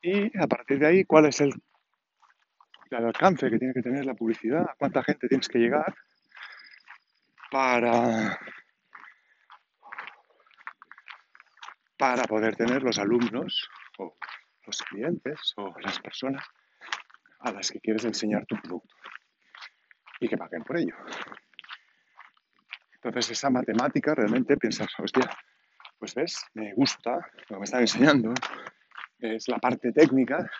y 0.00 0.36
a 0.38 0.46
partir 0.46 0.78
de 0.78 0.86
ahí 0.86 1.04
cuál 1.04 1.26
es 1.26 1.40
el, 1.40 1.52
alcance 2.90 3.50
que 3.50 3.58
tiene 3.58 3.74
que 3.74 3.82
tener 3.82 4.06
la 4.06 4.14
publicidad, 4.14 4.64
cuánta 4.78 5.02
gente 5.02 5.28
tienes 5.28 5.48
que 5.48 5.58
llegar 5.58 5.94
para, 7.50 8.38
para 11.98 12.24
poder 12.24 12.56
tener 12.56 12.82
los 12.82 12.98
alumnos 12.98 13.68
o 13.98 14.16
los 14.64 14.82
clientes 14.82 15.52
o 15.56 15.74
las 15.80 15.98
personas 16.00 16.42
a 17.40 17.52
las 17.52 17.70
que 17.70 17.80
quieres 17.80 18.04
enseñar 18.04 18.46
tu 18.46 18.56
producto 18.56 18.94
y 20.20 20.28
que 20.28 20.36
paguen 20.36 20.62
por 20.64 20.78
ello. 20.78 20.94
Entonces 22.94 23.32
esa 23.32 23.50
matemática 23.50 24.14
realmente 24.14 24.56
piensas, 24.56 24.88
hostia, 24.98 25.30
pues 25.98 26.14
ves, 26.14 26.44
me 26.54 26.74
gusta 26.74 27.16
lo 27.48 27.56
que 27.56 27.58
me 27.58 27.64
están 27.64 27.80
enseñando, 27.80 28.34
es 29.18 29.48
la 29.48 29.58
parte 29.58 29.92
técnica 29.92 30.50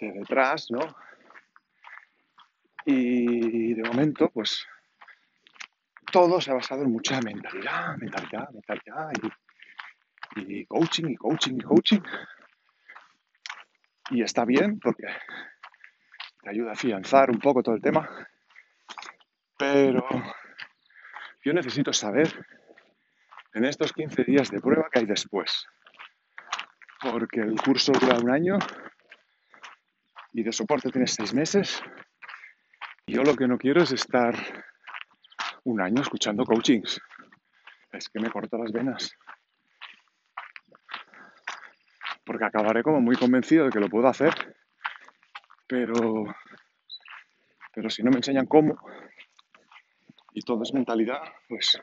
de 0.00 0.12
detrás, 0.12 0.66
¿no? 0.70 0.80
Y 2.86 3.74
de 3.74 3.82
momento, 3.82 4.30
pues 4.30 4.66
todo 6.12 6.40
se 6.40 6.50
ha 6.50 6.54
basado 6.54 6.82
en 6.82 6.92
mucha 6.92 7.20
mentalidad, 7.20 7.96
mentalidad, 7.96 8.50
mentalidad 8.50 9.10
y, 10.36 10.60
y 10.60 10.66
coaching 10.66 11.08
y 11.08 11.16
coaching 11.16 11.54
y 11.54 11.62
coaching. 11.62 12.00
Y 14.10 14.22
está 14.22 14.44
bien 14.44 14.78
porque 14.78 15.06
te 16.42 16.50
ayuda 16.50 16.70
a 16.70 16.74
afianzar 16.74 17.30
un 17.30 17.38
poco 17.38 17.62
todo 17.62 17.74
el 17.74 17.80
tema, 17.80 18.08
pero 19.56 20.06
yo 21.42 21.52
necesito 21.52 21.92
saber 21.92 22.28
en 23.54 23.64
estos 23.64 23.92
15 23.92 24.24
días 24.24 24.50
de 24.50 24.60
prueba 24.60 24.88
que 24.92 25.00
hay 25.00 25.06
después, 25.06 25.66
porque 27.00 27.40
el 27.40 27.56
curso 27.60 27.92
dura 27.92 28.18
un 28.18 28.30
año 28.30 28.58
y 30.32 30.42
de 30.42 30.52
soporte 30.52 30.90
tienes 30.90 31.14
seis 31.14 31.32
meses. 31.32 31.82
Yo 33.06 33.22
lo 33.22 33.34
que 33.36 33.46
no 33.46 33.56
quiero 33.56 33.82
es 33.82 33.92
estar 33.92 34.34
un 35.64 35.80
año 35.80 36.02
escuchando 36.02 36.44
coachings. 36.44 37.00
Es 37.92 38.08
que 38.08 38.20
me 38.20 38.30
corto 38.30 38.58
las 38.58 38.72
venas. 38.72 39.16
Porque 42.24 42.44
acabaré 42.44 42.82
como 42.82 43.00
muy 43.00 43.16
convencido 43.16 43.66
de 43.66 43.70
que 43.70 43.80
lo 43.80 43.88
puedo 43.88 44.08
hacer 44.08 44.34
pero, 45.66 46.24
pero 47.72 47.90
si 47.90 48.02
no 48.02 48.10
me 48.10 48.18
enseñan 48.18 48.46
cómo 48.46 48.76
y 50.32 50.42
todo 50.42 50.62
es 50.62 50.74
mentalidad, 50.74 51.20
pues 51.48 51.80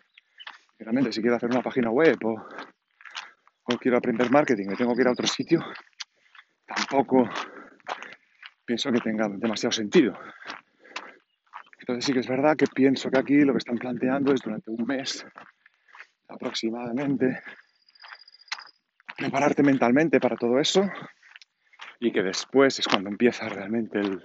realmente 0.77 1.11
si 1.11 1.21
quiero 1.21 1.37
hacer 1.37 1.49
una 1.49 1.61
página 1.61 1.89
web 1.89 2.17
o, 2.23 3.77
quiero 3.79 3.97
aprender 3.97 4.29
marketing 4.29 4.71
y 4.71 4.75
tengo 4.75 4.93
que 4.93 5.01
ir 5.01 5.07
a 5.07 5.11
otro 5.11 5.25
sitio, 5.25 5.63
tampoco 6.65 7.29
pienso 8.65 8.91
que 8.91 8.99
tenga 8.99 9.29
demasiado 9.29 9.71
sentido. 9.71 10.13
Entonces 11.79 12.05
sí 12.05 12.13
que 12.13 12.19
es 12.19 12.27
verdad 12.27 12.57
que 12.57 12.67
pienso 12.67 13.09
que 13.09 13.17
aquí 13.17 13.39
lo 13.41 13.53
que 13.53 13.59
están 13.59 13.77
planteando 13.77 14.33
es 14.33 14.41
durante 14.41 14.71
un 14.71 14.85
mes 14.85 15.25
aproximadamente 16.27 17.41
prepararte 19.21 19.61
mentalmente 19.61 20.19
para 20.19 20.35
todo 20.35 20.59
eso 20.59 20.89
y 21.99 22.11
que 22.11 22.23
después 22.23 22.79
es 22.79 22.87
cuando 22.87 23.09
empieza 23.09 23.47
realmente 23.47 23.99
el, 23.99 24.21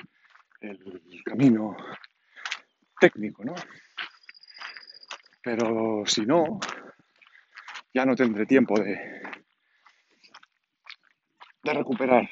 camino 1.24 1.76
técnico, 2.98 3.44
¿no? 3.44 3.54
Pero 5.42 6.04
si 6.06 6.24
no, 6.24 6.58
ya 7.92 8.06
no 8.06 8.16
tendré 8.16 8.46
tiempo 8.46 8.80
de, 8.80 9.22
de 11.62 11.74
recuperar 11.74 12.28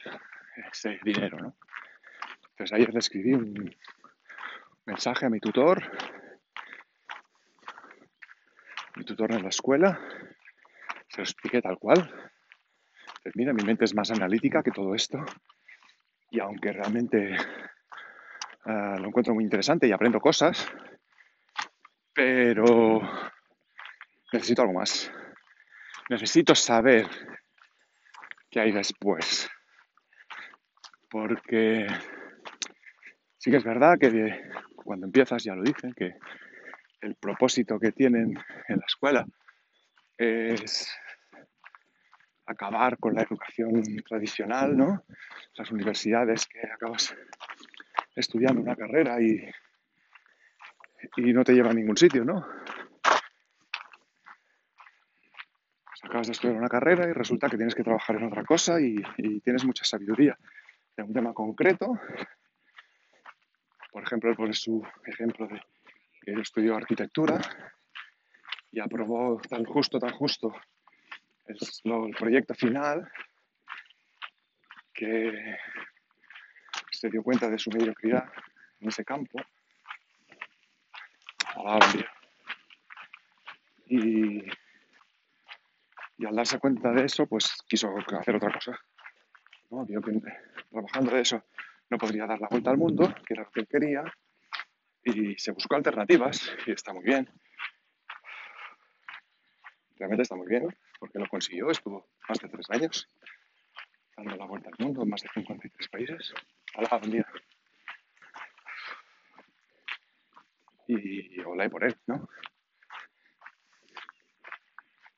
ese 0.72 0.98
dinero, 1.05 1.37
¿no? 1.38 1.57
Entonces 2.50 2.72
ayer 2.72 2.92
le 2.92 2.98
escribí 2.98 3.35
un 3.35 3.77
mensaje 4.87 5.27
a 5.27 5.31
mi 5.31 5.38
tutor, 5.38 5.83
mi 8.96 9.05
tutor 9.05 9.33
en 9.33 9.42
la 9.42 9.50
escuela, 9.50 10.00
se 11.09 11.18
lo 11.18 11.24
expliqué 11.24 11.61
tal 11.61 11.79
cual, 11.79 12.33
mira, 13.34 13.52
mi 13.52 13.64
mente 13.64 13.84
es 13.84 13.94
más 13.94 14.10
analítica 14.10 14.62
que 14.62 14.70
todo 14.70 14.94
esto. 14.94 15.24
Y 16.30 16.40
aunque 16.40 16.72
realmente 16.72 17.37
ah, 18.66 18.96
lo 18.98 19.08
encuentro 19.08 19.34
muy 19.34 19.44
interesante 19.44 19.87
y 19.87 19.92
aprendo 19.92 20.20
cosas, 20.20 20.70
pero 22.12 23.00
necesito 24.32 24.62
algo 24.62 24.74
más. 24.74 25.10
Necesito 26.10 26.54
saber 26.54 27.06
qué 28.50 28.60
hay 28.60 28.72
después. 28.72 29.48
Porque 31.08 31.87
sí 33.38 33.50
que 33.50 33.56
es 33.56 33.64
verdad 33.64 33.96
que 33.98 34.50
cuando 34.74 35.06
empiezas, 35.06 35.42
ya 35.44 35.54
lo 35.54 35.62
dicen, 35.62 35.94
que 35.94 36.14
el 37.00 37.14
propósito 37.16 37.78
que 37.78 37.92
tienen 37.92 38.37
en 38.68 38.76
la 38.78 38.84
escuela 38.87 39.26
es 40.18 40.88
acabar 42.46 42.98
con 42.98 43.14
la 43.14 43.22
educación 43.22 43.83
tradicional, 44.07 44.76
¿no? 44.76 45.04
Las 45.54 45.70
universidades 45.70 46.46
que 46.46 46.61
acabas 46.61 47.14
estudiando 48.14 48.61
una 48.61 48.76
carrera 48.76 49.20
y, 49.20 49.48
y 51.16 51.33
no 51.33 51.44
te 51.44 51.52
lleva 51.52 51.70
a 51.70 51.74
ningún 51.74 51.96
sitio, 51.96 52.24
¿no? 52.24 52.46
Pues 55.85 56.04
acabas 56.04 56.26
de 56.26 56.33
estudiar 56.33 56.57
una 56.57 56.68
carrera 56.68 57.09
y 57.09 57.12
resulta 57.12 57.48
que 57.48 57.57
tienes 57.57 57.74
que 57.74 57.85
trabajar 57.85 58.16
en 58.16 58.24
otra 58.24 58.44
cosa 58.44 58.80
y, 58.80 58.96
tienes 59.40 59.64
mucha 59.64 59.85
sabiduría 59.85 60.38
de 60.96 61.02
un 61.02 61.12
tema 61.12 61.33
concreto. 61.33 61.98
Por 63.90 64.02
ejemplo, 64.02 64.30
él 64.30 64.37
pone 64.37 64.52
su 64.52 64.85
ejemplo 65.07 65.46
de 65.46 65.61
que 66.22 66.33
él 66.33 66.40
estudió 66.40 66.76
arquitectura 66.76 67.40
y 68.72 68.80
aprobó 68.80 69.40
tan 69.48 69.64
justo, 69.64 69.98
tan 69.98 70.11
justo 70.11 70.52
es 71.46 71.83
el 71.85 72.14
proyecto 72.16 72.54
final 72.54 73.11
que 74.92 75.59
se 76.90 77.11
dio 77.11 77.22
cuenta 77.22 77.48
de 77.50 77.59
su 77.59 77.70
mediocridad 77.70 78.24
en 78.80 78.88
ese 78.88 79.04
campo. 79.04 79.38
Y, 83.87 84.44
y 86.16 86.26
al 86.26 86.35
darse 86.35 86.59
cuenta 86.59 86.90
de 86.92 87.04
eso, 87.04 87.26
pues 87.26 87.62
quiso 87.68 87.94
hacer 88.18 88.37
otra 88.37 88.52
cosa. 88.52 88.78
¿no? 89.70 89.85
Vio 89.85 90.00
que 90.00 90.12
trabajando 90.70 91.12
de 91.12 91.20
eso 91.20 91.44
no 91.90 91.98
podría 91.98 92.26
dar 92.26 92.40
la 92.40 92.48
vuelta 92.48 92.70
al 92.70 92.78
mundo, 92.78 93.14
que 93.26 93.35
era 93.35 93.42
lo 93.44 93.50
que 93.50 93.66
quería, 93.66 94.02
y 95.04 95.37
se 95.38 95.52
buscó 95.52 95.76
alternativas, 95.76 96.50
y 96.66 96.72
está 96.72 96.92
muy 96.92 97.04
bien. 97.04 97.28
Realmente 99.96 100.22
está 100.22 100.35
muy 100.35 100.48
bien 100.48 100.74
porque 101.05 101.19
lo 101.19 101.29
consiguió, 101.29 101.71
estuvo 101.71 102.09
más 102.27 102.38
de 102.38 102.49
tres 102.49 102.71
años 102.71 103.07
dando 104.17 104.37
la 104.37 104.47
vuelta 104.47 104.71
al 104.71 104.83
mundo 104.83 105.03
en 105.03 105.11
más 105.11 105.21
de 105.21 105.29
53 105.35 105.88
países. 105.90 106.33
Hola, 106.77 106.97
buen 106.97 107.11
día. 107.11 107.27
y 110.87 111.40
olé 111.40 111.69
por 111.69 111.85
él, 111.85 111.95
¿no? 112.07 112.27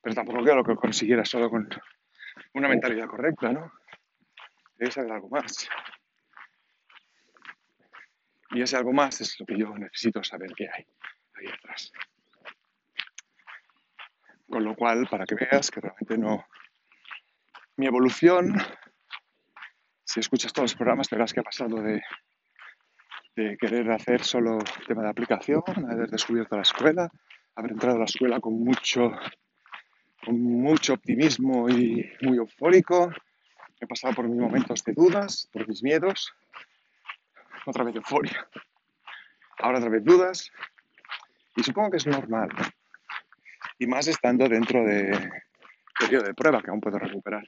Pero 0.01 0.15
tampoco 0.15 0.43
creo 0.43 0.61
que 0.61 0.71
lo 0.73 0.75
consiguiera 0.75 1.23
solo 1.23 1.49
con 1.49 1.69
una 2.53 2.67
mentalidad 2.67 3.07
correcta, 3.07 3.53
¿no? 3.53 3.71
Debe 4.75 4.91
saber 4.91 5.13
algo 5.13 5.29
más. 5.29 5.69
Y 8.51 8.61
ese 8.61 8.75
algo 8.75 8.91
más 8.91 9.21
es 9.21 9.39
lo 9.39 9.45
que 9.45 9.57
yo 9.57 9.73
necesito 9.77 10.21
saber 10.21 10.51
qué 10.53 10.67
hay 10.69 10.85
ahí 11.35 11.47
atrás. 11.47 11.93
Con 14.57 14.63
lo 14.63 14.75
cual, 14.75 15.07
para 15.07 15.27
que 15.27 15.35
veas 15.35 15.69
que 15.69 15.79
realmente 15.79 16.17
no... 16.17 16.47
Mi 17.75 17.85
evolución, 17.85 18.55
si 20.03 20.19
escuchas 20.19 20.51
todos 20.51 20.71
los 20.71 20.75
programas, 20.75 21.11
verás 21.11 21.31
que 21.31 21.41
ha 21.41 21.43
pasado 21.43 21.79
de, 21.79 22.01
de 23.35 23.55
querer 23.55 23.91
hacer 23.91 24.23
solo 24.23 24.57
tema 24.87 25.03
de 25.03 25.09
aplicación, 25.09 25.61
haber 25.87 26.09
descubierto 26.09 26.55
la 26.55 26.63
escuela, 26.63 27.07
haber 27.53 27.73
entrado 27.73 27.97
a 27.97 27.99
la 27.99 28.05
escuela 28.05 28.39
con 28.39 28.59
mucho, 28.63 29.11
con 30.25 30.41
mucho 30.41 30.93
optimismo 30.93 31.69
y 31.69 32.11
muy 32.23 32.37
eufórico. 32.37 33.11
He 33.79 33.85
pasado 33.85 34.15
por 34.15 34.27
mis 34.27 34.41
momentos 34.41 34.83
de 34.83 34.93
dudas, 34.93 35.47
por 35.53 35.67
mis 35.67 35.83
miedos, 35.83 36.33
otra 37.67 37.83
vez 37.83 37.95
euforia, 37.95 38.49
ahora 39.59 39.77
otra 39.77 39.91
vez 39.91 40.03
dudas, 40.03 40.51
y 41.55 41.61
supongo 41.61 41.91
que 41.91 41.97
es 41.97 42.07
normal. 42.07 42.49
Y 43.79 43.87
más 43.87 44.07
estando 44.07 44.47
dentro 44.49 44.83
de 44.83 45.31
periodo 45.99 46.25
de 46.25 46.33
prueba, 46.33 46.61
que 46.61 46.69
aún 46.69 46.81
puedo 46.81 46.97
recuperar 46.97 47.47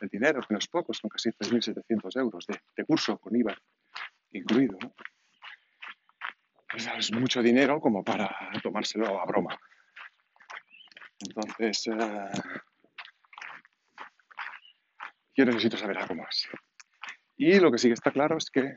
el 0.00 0.08
dinero, 0.08 0.40
que 0.40 0.54
no 0.54 0.58
es 0.58 0.68
poco, 0.68 0.92
son 0.92 1.08
casi 1.08 1.30
3.700 1.30 2.20
euros 2.20 2.46
de, 2.46 2.84
curso 2.84 3.18
con 3.18 3.34
IVA 3.36 3.56
incluido. 4.32 4.76
Pues 6.70 6.88
es 6.98 7.12
mucho 7.12 7.40
dinero 7.40 7.80
como 7.80 8.02
para 8.02 8.28
tomárselo 8.62 9.20
a 9.20 9.24
broma. 9.24 9.56
Entonces, 11.20 11.86
eh, 11.86 12.30
yo 15.36 15.44
necesito 15.44 15.76
saber 15.76 15.98
algo 15.98 16.16
más. 16.16 16.48
Y 17.36 17.58
lo 17.60 17.70
que 17.70 17.78
sí 17.78 17.88
que 17.88 17.94
está 17.94 18.10
claro 18.10 18.36
es 18.36 18.50
que 18.50 18.76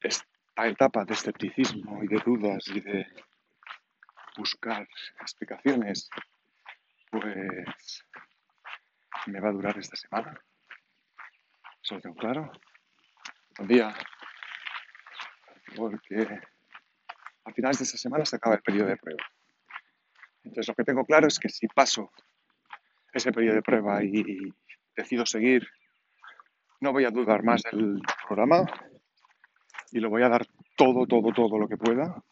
esta 0.00 0.26
etapa 0.66 1.04
de 1.04 1.14
escepticismo 1.14 2.02
y 2.02 2.08
de 2.08 2.22
dudas 2.24 2.66
y 2.68 2.80
de 2.80 3.06
buscar 4.36 4.88
explicaciones, 5.20 6.08
pues 7.10 8.04
me 9.26 9.40
va 9.40 9.48
a 9.48 9.52
durar 9.52 9.78
esta 9.78 9.96
semana. 9.96 10.40
Eso 11.82 11.96
lo 11.96 12.00
tengo 12.00 12.16
claro. 12.16 12.52
Un 13.58 13.68
día, 13.68 13.94
porque 15.76 16.40
a 17.44 17.52
finales 17.52 17.78
de 17.78 17.84
esta 17.84 17.98
semana 17.98 18.24
se 18.24 18.36
acaba 18.36 18.56
el 18.56 18.62
periodo 18.62 18.88
de 18.88 18.96
prueba. 18.96 19.24
Entonces 20.44 20.68
lo 20.68 20.74
que 20.74 20.84
tengo 20.84 21.04
claro 21.04 21.28
es 21.28 21.38
que 21.38 21.48
si 21.48 21.68
paso 21.68 22.10
ese 23.12 23.32
periodo 23.32 23.56
de 23.56 23.62
prueba 23.62 24.02
y 24.02 24.52
decido 24.96 25.26
seguir, 25.26 25.68
no 26.80 26.92
voy 26.92 27.04
a 27.04 27.10
dudar 27.10 27.44
más 27.44 27.62
del 27.62 28.00
programa 28.26 28.64
y 29.92 30.00
lo 30.00 30.08
voy 30.08 30.22
a 30.22 30.28
dar 30.28 30.46
todo, 30.76 31.06
todo, 31.06 31.32
todo 31.32 31.58
lo 31.58 31.68
que 31.68 31.76
pueda 31.76 32.22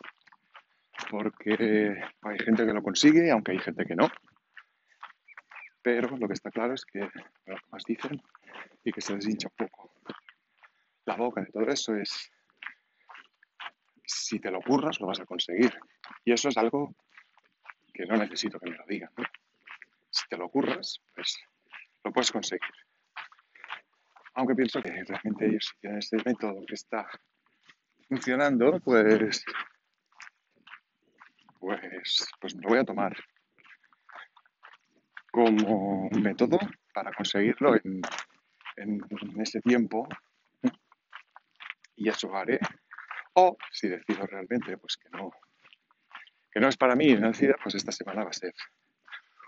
porque 1.10 2.00
hay 2.22 2.38
gente 2.38 2.64
que 2.64 2.72
lo 2.72 2.82
consigue, 2.82 3.30
aunque 3.30 3.52
hay 3.52 3.58
gente 3.58 3.84
que 3.84 3.96
no. 3.96 4.08
Pero 5.82 6.16
lo 6.16 6.28
que 6.28 6.34
está 6.34 6.50
claro 6.50 6.74
es 6.74 6.84
que 6.84 7.00
lo 7.00 7.56
que 7.56 7.66
más 7.72 7.82
dicen 7.84 8.22
y 8.84 8.92
que 8.92 9.00
se 9.00 9.14
les 9.14 9.26
hincha 9.26 9.48
un 9.48 9.66
poco 9.66 9.92
la 11.06 11.16
boca 11.16 11.40
de 11.40 11.50
todo 11.50 11.64
eso 11.64 11.96
es 11.96 12.30
si 14.04 14.38
te 14.38 14.50
lo 14.50 14.60
curras 14.60 15.00
lo 15.00 15.08
vas 15.08 15.20
a 15.20 15.26
conseguir. 15.26 15.76
Y 16.24 16.32
eso 16.32 16.48
es 16.48 16.56
algo 16.56 16.94
que 17.92 18.06
no 18.06 18.16
necesito 18.16 18.60
que 18.60 18.70
me 18.70 18.76
lo 18.76 18.84
digan. 18.86 19.10
Si 20.10 20.28
te 20.28 20.36
lo 20.36 20.48
curras, 20.48 21.00
pues 21.14 21.38
lo 22.04 22.12
puedes 22.12 22.30
conseguir. 22.30 22.74
Aunque 24.34 24.54
pienso 24.54 24.80
que 24.80 24.90
realmente 24.90 25.46
ellos 25.46 25.74
tienen 25.80 25.98
este 25.98 26.18
método 26.24 26.64
que 26.66 26.74
está 26.74 27.08
funcionando, 28.08 28.78
pues 28.80 29.44
pues, 31.60 32.26
pues 32.40 32.54
lo 32.54 32.68
voy 32.68 32.78
a 32.78 32.84
tomar 32.84 33.14
como 35.30 36.08
método 36.10 36.58
para 36.92 37.12
conseguirlo 37.12 37.76
en, 37.76 38.00
ese 39.38 39.60
tiempo 39.60 40.08
y 41.96 42.08
eso 42.08 42.34
haré. 42.34 42.58
O 43.34 43.56
si 43.70 43.88
decido 43.88 44.26
realmente 44.26 44.76
pues 44.78 44.96
que 44.96 45.10
no, 45.10 45.30
que 46.50 46.60
no 46.60 46.68
es 46.68 46.76
para 46.76 46.96
mí 46.96 47.14
nacida, 47.14 47.54
pues 47.62 47.74
esta 47.74 47.92
semana 47.92 48.24
va 48.24 48.30
a 48.30 48.32
ser 48.32 48.54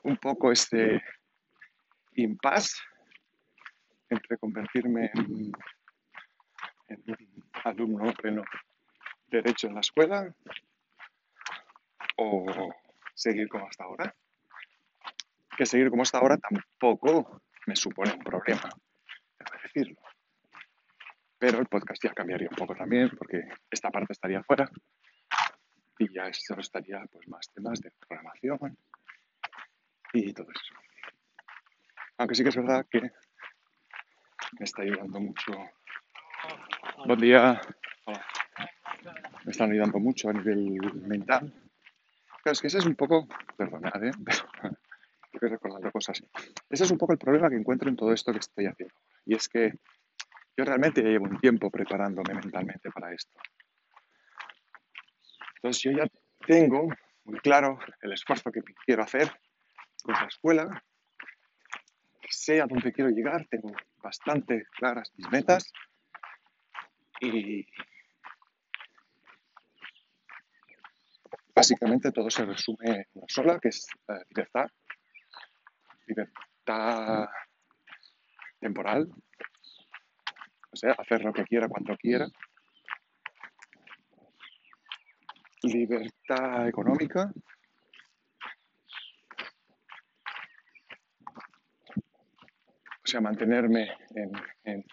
un 0.04 0.18
poco 0.18 0.52
este 0.52 1.02
impasse 2.14 2.76
entre 4.10 4.36
convertirme 4.36 5.10
en, 5.14 5.52
en 6.88 7.16
alumno 7.64 8.12
pleno 8.12 8.44
derecho 9.28 9.68
en 9.68 9.74
la 9.74 9.80
escuela 9.80 10.32
o 12.16 12.72
seguir 13.14 13.48
como 13.48 13.66
hasta 13.66 13.84
ahora. 13.84 14.14
Que 15.56 15.66
seguir 15.66 15.90
como 15.90 16.02
hasta 16.02 16.18
ahora 16.18 16.38
tampoco 16.38 17.42
me 17.66 17.76
supone 17.76 18.12
un 18.12 18.20
problema, 18.20 18.68
debo 19.38 19.62
decirlo. 19.62 20.00
Pero 21.38 21.58
el 21.58 21.66
podcast 21.66 22.02
ya 22.02 22.12
cambiaría 22.12 22.48
un 22.50 22.56
poco 22.56 22.74
también, 22.74 23.10
porque 23.10 23.42
esta 23.70 23.90
parte 23.90 24.12
estaría 24.12 24.42
fuera 24.42 24.68
y 25.98 26.12
ya 26.12 26.32
solo 26.32 26.60
estaría 26.60 27.04
pues, 27.10 27.28
más 27.28 27.48
temas 27.52 27.80
de 27.80 27.90
programación 28.08 28.76
y 30.12 30.32
todo 30.32 30.48
eso. 30.50 30.74
Aunque 32.18 32.34
sí 32.34 32.42
que 32.42 32.48
es 32.50 32.56
verdad 32.56 32.86
que 32.90 33.00
me 33.00 34.64
está 34.64 34.82
ayudando 34.82 35.20
mucho. 35.20 35.52
Buen 37.06 37.20
día. 37.20 37.60
Me 39.44 39.50
están 39.50 39.72
ayudando 39.72 39.98
mucho 39.98 40.28
a 40.28 40.32
nivel 40.32 40.80
mental 41.06 41.52
Es 42.44 42.60
que 42.60 42.66
ese 42.66 42.78
es 42.78 42.86
un 42.86 42.96
poco, 42.96 43.28
perdonad, 43.56 44.04
¿eh? 44.04 44.10
estoy 45.32 45.48
recordando 45.48 45.90
cosas. 45.90 46.22
Ese 46.68 46.84
es 46.84 46.90
un 46.90 46.98
poco 46.98 47.12
el 47.12 47.18
problema 47.18 47.48
que 47.48 47.56
encuentro 47.56 47.88
en 47.88 47.96
todo 47.96 48.12
esto 48.12 48.32
que 48.32 48.38
estoy 48.38 48.66
haciendo. 48.66 48.94
Y 49.24 49.34
es 49.34 49.48
que 49.48 49.72
yo 50.56 50.64
realmente 50.64 51.02
llevo 51.02 51.26
un 51.26 51.38
tiempo 51.38 51.70
preparándome 51.70 52.34
mentalmente 52.34 52.90
para 52.90 53.14
esto. 53.14 53.38
Entonces 55.56 55.82
yo 55.82 55.92
ya 55.92 56.06
tengo 56.46 56.88
muy 57.24 57.38
claro 57.38 57.78
el 58.00 58.12
esfuerzo 58.12 58.50
que 58.50 58.60
quiero 58.84 59.04
hacer 59.04 59.30
con 60.02 60.14
la 60.14 60.26
escuela, 60.26 60.82
sé 62.32 62.60
a 62.60 62.66
dónde 62.66 62.92
quiero 62.92 63.10
llegar, 63.10 63.46
tengo 63.48 63.72
bastante 64.02 64.64
claras 64.76 65.12
mis 65.16 65.30
metas 65.30 65.72
y, 67.20 67.66
básicamente 71.54 72.12
todo 72.12 72.30
se 72.30 72.44
resume 72.44 72.90
en 72.90 73.06
una 73.14 73.26
sola, 73.28 73.58
que 73.60 73.68
es 73.68 73.86
la 74.08 74.22
libertad. 74.28 74.66
Libertad 76.06 77.28
temporal, 78.58 79.08
o 80.72 80.76
sea, 80.76 80.92
hacer 80.92 81.22
lo 81.22 81.32
que 81.32 81.44
quiera 81.44 81.68
cuando 81.68 81.96
quiera. 81.96 82.26
Libertad 85.62 86.68
económica. 86.68 87.30
O 93.04 93.06
sea, 93.12 93.20
mantenerme 93.20 93.90
en, 94.64 94.84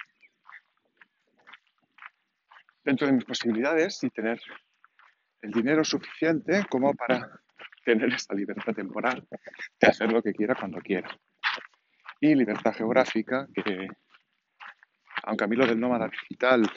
dentro 2.84 3.08
de 3.08 3.14
mis 3.14 3.24
posibilidades 3.24 4.04
y 4.04 4.10
tener 4.10 4.42
el 5.42 5.52
dinero 5.52 5.84
suficiente 5.84 6.66
como 6.70 6.94
para 6.94 7.30
tener 7.84 8.14
esta 8.14 8.36
libertad 8.36 8.74
temporal 8.74 9.26
de 9.80 9.88
hacer 9.88 10.12
lo 10.12 10.22
que 10.22 10.34
quiera 10.34 10.56
cuando 10.56 10.80
quiera. 10.80 11.10
Y 12.20 12.36
libertad 12.36 12.74
geográfica, 12.74 13.48
que 13.54 13.88
aunque 15.24 15.44
a 15.44 15.48
mí 15.48 15.56
lo 15.56 15.66
del 15.66 15.80
nómada 15.80 16.08
digital 16.08 16.70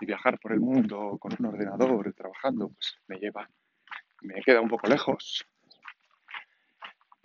y 0.00 0.06
viajar 0.06 0.38
por 0.38 0.52
el 0.52 0.60
mundo 0.60 1.18
con 1.18 1.32
un 1.38 1.46
ordenador 1.46 2.12
trabajando, 2.14 2.68
pues 2.70 2.96
me 3.08 3.18
lleva, 3.18 3.48
me 4.22 4.40
queda 4.42 4.60
un 4.60 4.68
poco 4.68 4.88
lejos. 4.88 5.44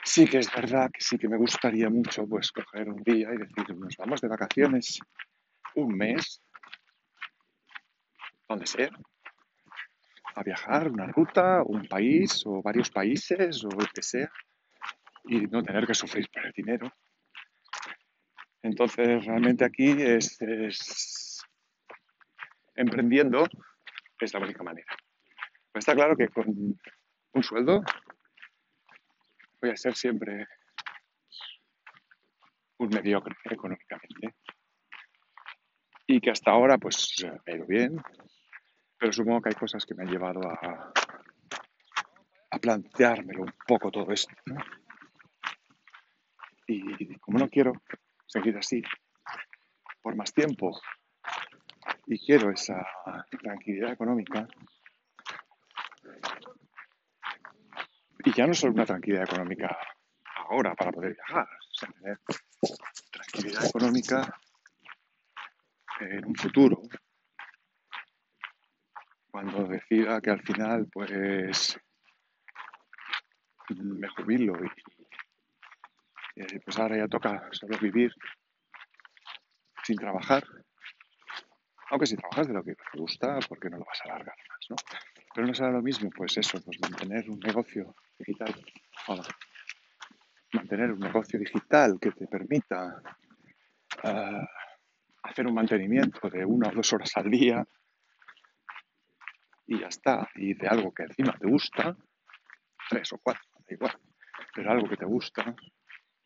Sí 0.04 0.28
que 0.28 0.40
es 0.40 0.54
verdad 0.54 0.92
que 0.92 1.02
sí 1.02 1.18
que 1.18 1.28
me 1.28 1.38
gustaría 1.38 1.90
mucho 1.90 2.28
pues 2.28 2.52
coger 2.52 2.90
un 2.90 3.02
día 3.04 3.34
y 3.34 3.38
decir, 3.38 3.76
nos 3.76 3.98
vamos 3.98 4.22
de 4.22 4.28
vacaciones 4.28 5.00
un 5.76 5.96
mes, 5.96 6.42
donde 8.48 8.68
sea, 8.68 8.90
a 10.36 10.43
viajar, 10.43 10.91
una 10.91 11.08
ruta, 11.08 11.63
un 11.63 11.88
país 11.88 12.43
o 12.45 12.62
varios 12.62 12.91
países 12.91 13.63
o 13.63 13.69
lo 13.69 13.86
que 13.93 14.04
sea 14.04 14.30
y 15.24 15.48
no 15.48 15.63
tener 15.63 15.88
que 15.88 15.93
sufrir 15.93 16.30
por 16.32 16.45
el 16.45 16.52
dinero. 16.52 16.91
Entonces, 18.62 19.26
realmente 19.26 19.63
aquí 19.63 19.91
es, 19.98 20.38
emprendiendo 22.76 23.48
es 24.19 24.34
la 24.34 24.39
única 24.39 24.63
manera. 24.63 24.95
Pero 25.71 25.80
está 25.80 25.93
claro 25.93 26.15
que 26.15 26.28
con 26.30 26.48
un 26.48 27.43
sueldo 27.43 27.84
voy 29.62 29.71
a 29.71 29.78
ser 29.78 29.95
siempre 29.95 30.48
un 32.78 32.89
mediocre 32.89 33.36
económicamente. 33.50 34.36
Y 36.08 36.19
que 36.19 36.32
hasta 36.32 36.52
ahora 36.52 36.78
pues 36.78 37.15
me 37.45 37.54
ha 37.54 37.56
ido 37.56 37.65
bien, 37.65 38.02
pero 39.06 39.13
supongo 39.13 39.39
que 39.39 39.50
hay 39.50 39.56
cosas 39.56 39.86
que 39.86 39.94
me 39.94 40.02
han 40.02 40.10
llevado 40.10 40.41
a, 40.50 40.91
a 42.50 42.58
planteármelo 42.58 43.44
un 43.44 43.54
poco 43.68 43.91
todo 43.91 44.12
esto. 44.12 44.34
Y 46.65 47.15
como 47.20 47.38
no 47.38 47.48
quiero 47.48 47.74
seguir 48.26 48.58
así 48.58 48.82
por 50.02 50.15
más 50.15 50.34
tiempo 50.34 50.76
y 52.08 52.18
quiero 52.18 52.50
esa 52.50 52.84
tranquilidad 53.44 53.91
económica, 53.91 54.48
y 58.24 58.34
ya 58.34 58.48
no 58.48 58.56
solo 58.56 58.74
una 58.74 58.88
tranquilidad 58.88 59.26
económica 59.26 59.78
ahora 60.50 60.74
para 60.74 60.91
poder 60.91 61.13
viajar, 61.13 61.48
o 61.48 61.94
tener 61.94 62.20
tranquilidad 63.12 63.65
económica 63.68 64.39
en 66.00 66.26
un 66.26 66.34
futuro, 66.34 66.82
cuando 69.46 69.68
decida 69.68 70.22
que 70.22 70.32
al 70.32 70.42
final 70.42 70.88
pues 70.92 71.78
me 73.70 74.08
jubilo 74.10 74.54
y, 76.36 76.60
pues 76.60 76.80
ahora 76.80 76.98
ya 76.98 77.08
toca 77.08 77.48
solo 77.52 77.78
vivir 77.80 78.12
sin 79.84 79.98
trabajar. 79.98 80.44
Aunque 81.92 82.08
si 82.08 82.16
trabajas 82.16 82.48
de 82.48 82.54
lo 82.54 82.64
que 82.64 82.76
te 82.76 82.98
gusta, 82.98 83.38
porque 83.48 83.70
no 83.70 83.78
lo 83.78 83.86
vas 83.86 84.02
a 84.02 84.04
alargar 84.06 84.36
más, 84.50 84.68
¿no? 84.70 84.76
Pero 85.34 85.48
no 85.48 85.54
será 85.54 85.72
lo 85.72 85.82
mismo, 85.82 86.10
pues 86.10 86.38
eso, 86.38 86.60
pues 86.62 86.80
mantener 86.82 87.30
un 87.30 87.40
negocio 87.40 87.96
digital, 88.18 88.54
mantener 90.54 90.92
un 90.92 91.00
negocio 91.00 91.40
digital 91.40 91.98
que 92.02 92.12
te 92.12 92.28
permita 92.28 93.02
ah, 94.04 94.48
hacer 95.24 95.48
un 95.48 95.54
mantenimiento 95.54 96.30
de 96.30 96.44
una 96.44 96.70
o 96.70 96.72
dos 96.72 96.92
horas 96.94 97.12
al 97.16 97.30
día 97.30 97.66
y 99.67 99.80
ya 99.80 99.88
está, 99.88 100.30
y 100.36 100.54
de 100.54 100.67
algo 100.67 100.93
que 100.93 101.04
encima 101.04 101.38
te 101.38 101.47
gusta, 101.47 101.95
tres 102.89 103.12
o 103.13 103.19
cuatro, 103.19 103.43
igual, 103.69 103.97
pero 104.54 104.71
algo 104.71 104.88
que 104.88 104.97
te 104.97 105.06
gusta, 105.06 105.56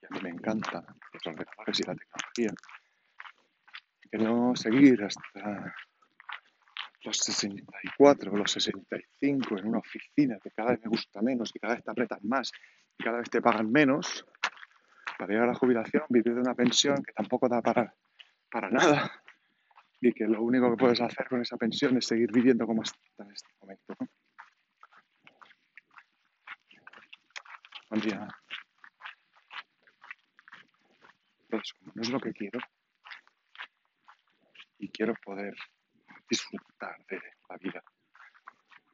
y 0.02 0.06
a 0.06 0.10
mí 0.10 0.20
me 0.22 0.30
encanta, 0.30 0.84
los 1.14 1.26
ordenadores 1.26 1.80
y 1.80 1.84
la 1.84 1.96
tecnología, 1.96 2.54
que 4.12 4.18
no 4.18 4.56
seguir 4.56 5.04
hasta 5.04 5.76
los 7.04 7.18
64 7.18 8.32
o 8.32 8.38
los 8.38 8.52
65 8.52 9.58
en 9.58 9.68
una 9.68 9.80
oficina 9.80 10.38
que 10.42 10.52
cada 10.52 10.72
vez 10.72 10.82
me 10.84 10.90
gusta 10.90 11.22
menos, 11.22 11.52
que 11.54 11.60
cada 11.60 11.76
vez 11.76 11.84
te 11.84 11.92
apretan 11.92 12.20
más 12.24 12.52
y 12.98 13.04
cada 13.04 13.20
vez 13.20 13.30
te 13.30 13.42
pagan 13.42 13.72
menos, 13.72 14.26
para 15.18 15.34
llegar 15.34 15.50
a 15.50 15.52
la 15.52 15.58
jubilación, 15.58 16.04
vivir 16.10 16.34
de 16.34 16.42
una 16.42 16.56
pensión 16.56 17.04
que 17.04 17.14
tampoco 17.14 17.48
da 17.48 17.62
para, 17.62 17.94
para 18.50 18.70
nada 18.70 19.19
y 20.02 20.14
que 20.14 20.26
lo 20.26 20.42
único 20.42 20.70
que 20.72 20.78
puedes 20.78 21.02
hacer 21.02 21.28
con 21.28 21.42
esa 21.42 21.58
pensión 21.58 21.98
es 21.98 22.06
seguir 22.06 22.32
viviendo 22.32 22.66
como 22.66 22.84
en 22.84 23.32
este 23.32 23.50
momento. 23.60 23.96
¿no? 24.00 24.08
Buen 27.90 28.02
día. 28.02 28.28
Entonces, 31.42 31.74
como 31.74 31.92
no 31.96 32.02
es 32.02 32.10
lo 32.12 32.20
que 32.20 32.32
quiero, 32.32 32.60
y 34.78 34.90
quiero 34.90 35.14
poder 35.24 35.54
disfrutar 36.30 37.04
de 37.08 37.20
la 37.50 37.58
vida 37.58 37.84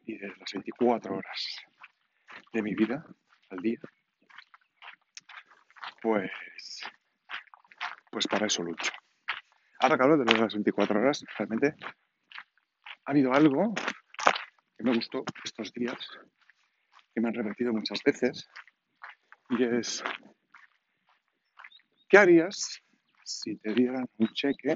y 0.05 0.17
de 0.17 0.27
las 0.29 0.51
24 0.53 1.15
horas 1.15 1.57
de 2.53 2.61
mi 2.61 2.73
vida 2.73 3.05
al 3.49 3.59
día, 3.59 3.79
pues, 6.01 6.31
pues 8.11 8.27
para 8.27 8.47
eso 8.47 8.63
lucho. 8.63 8.91
Ahora 9.85 9.97
que 9.97 10.03
hablo 10.03 10.17
de 10.17 10.25
las 10.25 10.51
24 10.51 10.99
horas, 10.99 11.23
realmente 11.37 11.75
ha 13.05 13.11
habido 13.11 13.31
algo 13.31 13.71
que 14.75 14.83
me 14.83 14.95
gustó 14.95 15.23
estos 15.43 15.71
días, 15.73 15.95
que 17.13 17.21
me 17.21 17.27
han 17.27 17.35
repetido 17.35 17.71
muchas 17.71 18.01
veces, 18.03 18.49
y 19.51 19.63
es, 19.63 20.03
¿qué 22.09 22.17
harías 22.17 22.81
si 23.23 23.57
te 23.57 23.75
dieran 23.75 24.09
un 24.17 24.27
cheque 24.29 24.75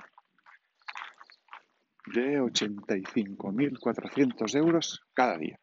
de 2.13 2.39
85.400 2.39 4.56
euros 4.58 5.02
cada 5.15 5.39
día? 5.39 5.60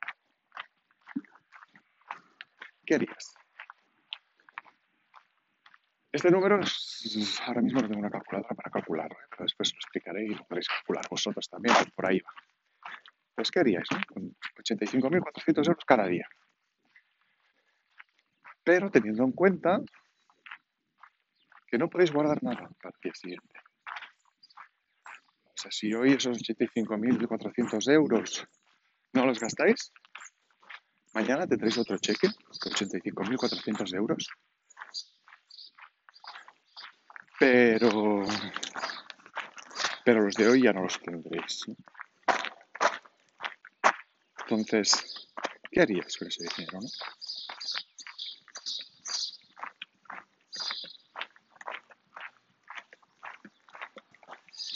¿Qué 2.85 2.96
harías? 2.96 3.37
Este 6.16 6.31
número 6.31 6.61
es, 6.61 7.40
ahora 7.46 7.61
mismo 7.61 7.81
no 7.81 7.88
tengo 7.88 8.00
una 8.00 8.11
calculadora 8.11 8.55
para 8.55 8.70
calcularlo, 8.70 9.16
pero 9.31 9.44
después 9.44 9.72
lo 9.72 9.79
explicaré 9.79 10.24
y 10.24 10.35
lo 10.35 10.44
podréis 10.46 10.68
calcular 10.68 11.05
vosotros 11.11 11.48
también, 11.48 11.74
por 11.94 12.07
ahí 12.07 12.20
va. 12.20 12.31
Pues, 13.35 13.50
¿qué 13.50 13.61
haríais? 13.61 13.88
Con 14.09 14.35
85.400 14.64 15.68
euros 15.68 15.85
cada 15.85 16.07
día 16.07 16.26
pero 18.66 18.90
teniendo 18.90 19.22
en 19.22 19.31
cuenta 19.31 19.81
que 21.68 21.79
no 21.79 21.88
podéis 21.88 22.12
guardar 22.12 22.42
nada 22.42 22.68
para 22.83 22.92
el 22.96 23.00
día 23.00 23.14
siguiente. 23.14 23.61
O 25.44 25.55
sea, 25.55 25.70
si 25.70 25.94
hoy 25.94 26.14
esos 26.14 26.38
85.400 26.38 27.92
euros 27.92 28.44
no 29.12 29.24
los 29.24 29.38
gastáis, 29.38 29.92
mañana 31.14 31.46
tendréis 31.46 31.79
otro 31.79 31.96
cheque 31.98 32.26
de 32.26 32.35
85.400 32.35 33.94
euros. 33.94 34.29
Pero, 37.38 38.25
pero 40.05 40.22
los 40.22 40.35
de 40.35 40.49
hoy 40.49 40.62
ya 40.62 40.72
no 40.72 40.83
los 40.83 40.99
tendréis. 41.01 41.64
Entonces, 44.49 45.29
¿qué 45.70 45.83
harías 45.83 46.16
con 46.16 46.29
ese 46.29 46.44
dinero? 46.57 46.81
No? 46.81 46.88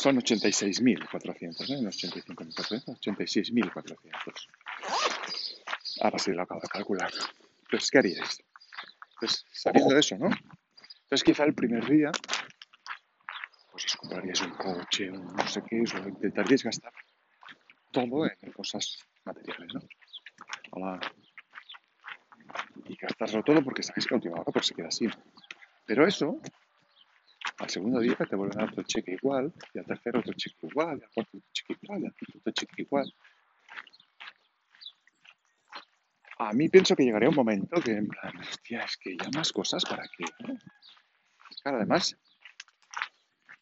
Son 0.00 0.16
86.400, 0.16 1.68
¿no? 1.68 1.82
No 1.82 1.90
85.400, 1.90 2.84
86.400. 3.00 4.48
Ahora 6.00 6.18
sí 6.18 6.32
lo 6.32 6.42
acabo 6.42 6.60
de 6.62 6.68
calcular. 6.68 7.12
Entonces, 7.64 7.90
¿qué 7.90 7.98
haríais? 7.98 8.42
Pues 9.18 9.44
sabiendo 9.52 9.96
eso, 9.98 10.16
¿no? 10.16 10.30
Entonces, 11.02 11.22
quizá 11.22 11.44
el 11.44 11.54
primer 11.54 11.86
día, 11.86 12.10
os 14.10 14.16
compraríais 14.16 14.42
un 14.42 14.54
coche, 14.58 15.10
un 15.10 15.22
no 15.36 15.46
sé 15.46 15.62
qué, 15.62 15.76
intentaríais 15.78 16.64
gastar 16.64 16.92
todo 17.92 18.26
en 18.26 18.52
cosas 18.52 19.06
materiales, 19.24 19.72
¿no? 19.74 19.80
Y 22.86 22.96
gastarlo 22.96 23.42
todo 23.44 23.62
porque 23.62 23.82
sabéis 23.82 24.06
que 24.06 24.14
a 24.14 24.18
última 24.18 24.40
hora 24.40 24.52
pues 24.52 24.66
se 24.66 24.74
queda 24.74 24.88
así. 24.88 25.06
Pero 25.86 26.06
eso 26.06 26.40
al 27.58 27.70
segundo 27.70 28.00
día 28.00 28.16
te 28.16 28.34
vuelven 28.34 28.58
a 28.58 28.62
dar 28.62 28.72
otro 28.72 28.82
cheque 28.82 29.12
igual, 29.12 29.52
y 29.74 29.78
al 29.78 29.86
tercero 29.86 30.18
otro 30.18 30.32
cheque 30.34 30.66
igual, 30.66 30.98
y 30.98 31.04
al 31.04 31.10
cuarto 31.14 31.38
otro 31.38 31.50
cheque 31.52 31.78
igual, 31.82 32.02
y 32.02 32.06
al 32.06 32.14
quinto 32.14 32.38
otro 32.38 32.52
cheque 32.52 32.82
igual. 32.82 33.14
A 36.38 36.52
mí 36.52 36.68
pienso 36.68 36.96
que 36.96 37.04
llegaría 37.04 37.28
un 37.28 37.34
momento 37.34 37.80
que, 37.82 37.92
en 37.92 38.08
plan, 38.08 38.36
hostia, 38.38 38.80
es 38.82 38.96
que 38.96 39.16
ya 39.16 39.28
más 39.36 39.52
cosas 39.52 39.84
para 39.84 40.04
qué. 40.16 40.24
Claro, 41.62 41.76
además, 41.76 42.16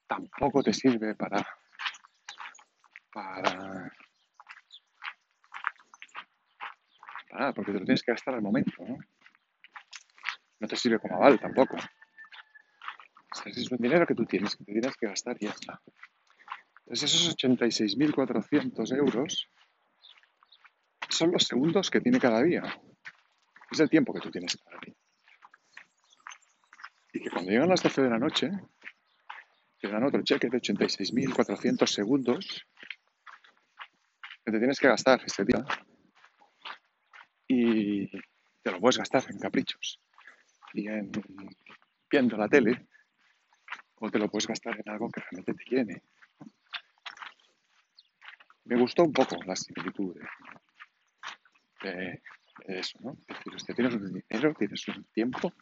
tampoco 0.08 0.62
te 0.62 0.72
sirve 0.72 1.14
para. 1.14 1.46
para. 3.12 3.42
para 7.30 7.38
nada, 7.38 7.52
porque 7.52 7.72
te 7.72 7.78
lo 7.78 7.84
tienes 7.84 8.02
que 8.02 8.12
gastar 8.12 8.34
al 8.34 8.42
momento, 8.42 8.72
¿no? 8.80 8.96
No 10.60 10.66
te 10.66 10.74
sirve 10.74 10.98
como 10.98 11.16
aval 11.16 11.38
tampoco 11.38 11.76
es 13.46 13.70
un 13.70 13.78
dinero 13.78 14.06
que 14.06 14.14
tú 14.14 14.24
tienes, 14.24 14.56
que 14.56 14.64
te 14.64 14.72
tienes 14.72 14.96
que 14.96 15.06
gastar 15.06 15.36
y 15.40 15.46
ya 15.46 15.52
está. 15.52 15.80
Entonces 16.80 17.14
esos 17.14 17.36
86.400 17.36 18.96
euros 18.96 19.48
son 21.08 21.32
los 21.32 21.44
segundos 21.44 21.90
que 21.90 22.00
tiene 22.00 22.18
cada 22.18 22.42
día. 22.42 22.62
Es 23.70 23.80
el 23.80 23.90
tiempo 23.90 24.12
que 24.12 24.20
tú 24.20 24.30
tienes 24.30 24.56
cada 24.56 24.78
día. 24.84 24.94
Y 27.12 27.20
que 27.20 27.30
cuando 27.30 27.50
llegan 27.50 27.68
las 27.68 27.82
12 27.82 28.02
de 28.02 28.10
la 28.10 28.18
noche, 28.18 28.50
te 29.80 29.88
dan 29.88 30.04
otro 30.04 30.22
cheque 30.22 30.48
de 30.48 30.58
86.400 30.58 31.86
segundos 31.86 32.66
que 34.44 34.52
te 34.52 34.58
tienes 34.58 34.80
que 34.80 34.88
gastar 34.88 35.22
ese 35.24 35.44
día. 35.44 35.64
Y 37.46 38.08
te 38.62 38.70
lo 38.70 38.80
puedes 38.80 38.98
gastar 38.98 39.24
en 39.30 39.38
caprichos 39.38 40.00
y 40.74 40.88
en 40.88 41.10
viendo 42.10 42.36
la 42.36 42.48
tele 42.48 42.88
o 43.96 44.10
te 44.10 44.18
lo 44.18 44.28
puedes 44.28 44.46
gastar 44.46 44.78
en 44.78 44.90
algo 44.90 45.08
que 45.10 45.20
realmente 45.20 45.54
te 45.54 45.64
llene. 45.70 46.02
me 48.64 48.78
gustó 48.78 49.02
un 49.02 49.12
poco 49.12 49.36
la 49.44 49.56
similitud 49.56 50.14
de, 51.82 52.22
eso, 52.66 52.98
¿no? 53.00 53.16
Es 53.26 53.38
decir, 53.44 53.74
tienes 53.74 53.94
un 53.94 54.12
dinero, 54.12 54.54
tienes 54.54 54.86
un 54.88 55.04
tiempo 55.04 55.52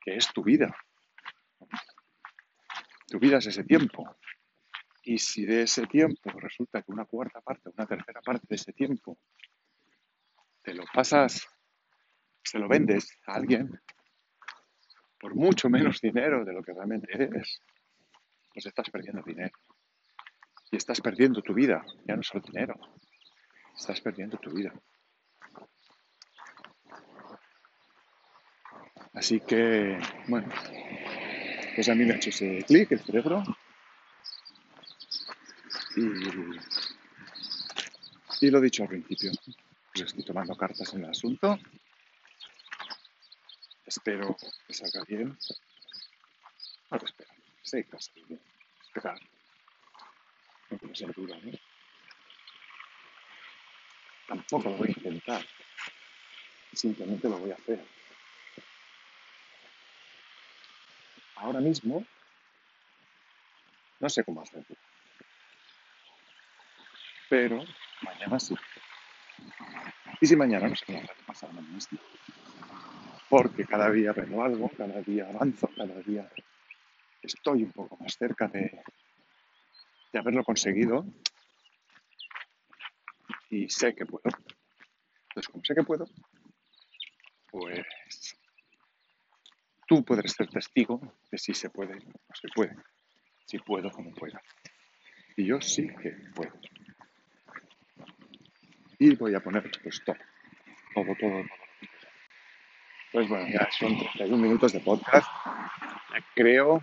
que 0.00 0.16
es 0.16 0.32
tu 0.32 0.42
vida. 0.42 0.76
Tu 3.14 3.20
vida 3.20 3.38
es 3.38 3.46
ese 3.46 3.62
tiempo. 3.62 4.16
Y 5.04 5.18
si 5.18 5.46
de 5.46 5.62
ese 5.62 5.86
tiempo 5.86 6.30
resulta 6.30 6.82
que 6.82 6.90
una 6.90 7.04
cuarta 7.04 7.40
parte, 7.40 7.70
una 7.72 7.86
tercera 7.86 8.20
parte 8.20 8.44
de 8.48 8.56
ese 8.56 8.72
tiempo 8.72 9.18
te 10.60 10.74
lo 10.74 10.82
pasas, 10.92 11.46
se 12.42 12.58
lo 12.58 12.66
vendes 12.66 13.16
a 13.28 13.34
alguien 13.34 13.80
por 15.20 15.36
mucho 15.36 15.70
menos 15.70 16.00
dinero 16.00 16.44
de 16.44 16.54
lo 16.54 16.64
que 16.64 16.72
realmente 16.72 17.06
eres, 17.14 17.62
pues 18.52 18.66
estás 18.66 18.90
perdiendo 18.90 19.22
dinero. 19.22 19.56
Y 20.72 20.76
estás 20.76 21.00
perdiendo 21.00 21.40
tu 21.40 21.54
vida, 21.54 21.84
ya 22.08 22.16
no 22.16 22.22
solo 22.24 22.42
dinero, 22.44 22.74
estás 23.76 24.00
perdiendo 24.00 24.38
tu 24.38 24.50
vida. 24.50 24.72
Así 29.12 29.38
que, 29.38 30.00
bueno, 30.26 30.48
pues 31.74 31.88
a 31.88 31.94
mí 31.94 32.04
me 32.04 32.14
ha 32.14 32.16
hecho 32.16 32.30
ese 32.30 32.64
clic 32.66 32.92
el 32.92 33.00
cerebro 33.00 33.42
y, 35.96 36.02
y 38.46 38.50
lo 38.50 38.58
he 38.58 38.62
dicho 38.62 38.82
al 38.82 38.88
principio, 38.88 39.32
pues 39.92 40.06
estoy 40.06 40.24
tomando 40.24 40.56
cartas 40.56 40.92
en 40.94 41.04
el 41.04 41.10
asunto. 41.10 41.58
Espero 43.86 44.36
que 44.66 44.74
salga 44.74 45.04
bien. 45.06 45.36
No 46.90 46.98
lo 46.98 47.04
espero, 47.04 47.30
sé 47.62 47.84
que 47.84 47.98
salir 47.98 48.26
bien. 48.26 48.40
Esperar. 48.82 49.20
No 50.70 50.94
ser 50.94 51.12
duro, 51.12 51.34
¿no? 51.42 51.52
Tampoco 54.26 54.70
lo 54.70 54.76
voy 54.76 54.88
a 54.88 54.92
intentar. 54.92 55.46
Simplemente 56.72 57.28
lo 57.28 57.38
voy 57.38 57.52
a 57.52 57.54
hacer. 57.54 57.84
Ahora 61.36 61.60
mismo 61.60 62.04
no 64.00 64.08
sé 64.08 64.24
cómo 64.24 64.42
hacerlo. 64.42 64.76
Pero 67.28 67.64
mañana 68.02 68.38
sí. 68.38 68.54
Y 70.20 70.26
si 70.26 70.36
mañana 70.36 70.68
no 70.68 70.76
sé 70.76 71.08
pasado 71.26 71.52
mañana 71.52 71.80
sí. 71.80 71.98
Porque 73.28 73.64
cada 73.64 73.90
día 73.90 74.10
aprendo 74.10 74.42
algo, 74.42 74.70
cada 74.76 75.00
día 75.00 75.28
avanzo, 75.28 75.68
cada 75.74 76.00
día 76.02 76.30
estoy 77.22 77.64
un 77.64 77.72
poco 77.72 77.96
más 77.96 78.14
cerca 78.16 78.46
de, 78.48 78.82
de 80.12 80.18
haberlo 80.18 80.44
conseguido 80.44 81.04
y 83.50 83.68
sé 83.68 83.94
que 83.94 84.04
puedo. 84.04 84.22
Entonces, 85.28 85.50
como 85.50 85.64
sé 85.64 85.74
que 85.74 85.82
puedo, 85.82 86.06
pues 87.50 88.36
tú 89.86 90.04
puedes 90.04 90.32
ser 90.32 90.48
testigo 90.48 91.00
de 91.30 91.38
si 91.38 91.54
se 91.54 91.70
puede 91.70 91.96
o 91.96 92.34
se 92.34 92.48
puede, 92.54 92.76
si 93.46 93.58
puedo 93.58 93.88
o 93.88 94.02
no 94.02 94.10
puedo. 94.12 94.38
Y 95.36 95.46
yo 95.46 95.60
sí 95.60 95.86
que 95.86 96.10
puedo. 96.34 96.52
Y 98.98 99.14
voy 99.16 99.34
a 99.34 99.40
poner 99.40 99.70
pues 99.82 100.02
todo, 100.04 100.16
todo, 100.94 101.14
todo. 101.18 101.44
Pues 103.12 103.28
bueno, 103.28 103.46
ya 103.48 103.68
son 103.70 103.96
31 103.96 104.36
minutos 104.36 104.72
de 104.72 104.80
podcast. 104.80 105.28
Creo, 106.34 106.82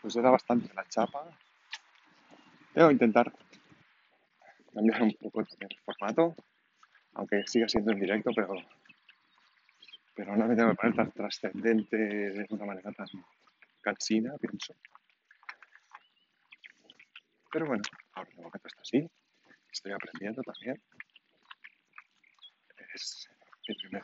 pues 0.00 0.16
era 0.16 0.30
bastante 0.30 0.72
la 0.74 0.84
chapa. 0.88 1.30
Que 2.74 2.80
intentar 2.80 3.32
cambiar 4.72 5.02
un 5.02 5.14
poco 5.20 5.40
el 5.40 5.46
formato, 5.84 6.34
aunque 7.14 7.42
siga 7.46 7.68
siendo 7.68 7.92
en 7.92 8.00
directo, 8.00 8.30
pero, 8.34 8.54
pero 10.14 10.36
no 10.36 10.46
me 10.46 10.56
tengo 10.56 10.70
que 10.70 10.76
poner 10.76 10.96
tan 10.96 11.12
trascendente 11.12 11.96
de 11.96 12.46
una 12.50 12.66
manera 12.66 12.92
tan 12.92 13.06
cansina, 13.80 14.36
pienso. 14.38 14.74
Pero 17.50 17.66
bueno, 17.66 17.82
ahora 18.14 18.30
de 18.30 18.36
momento 18.36 18.68
está 18.68 18.80
así. 18.80 19.10
Estoy 19.70 19.92
aprendiendo 19.92 20.42
también. 20.42 20.82
Es 22.94 23.28
mi 23.68 23.74
primer, 23.74 24.02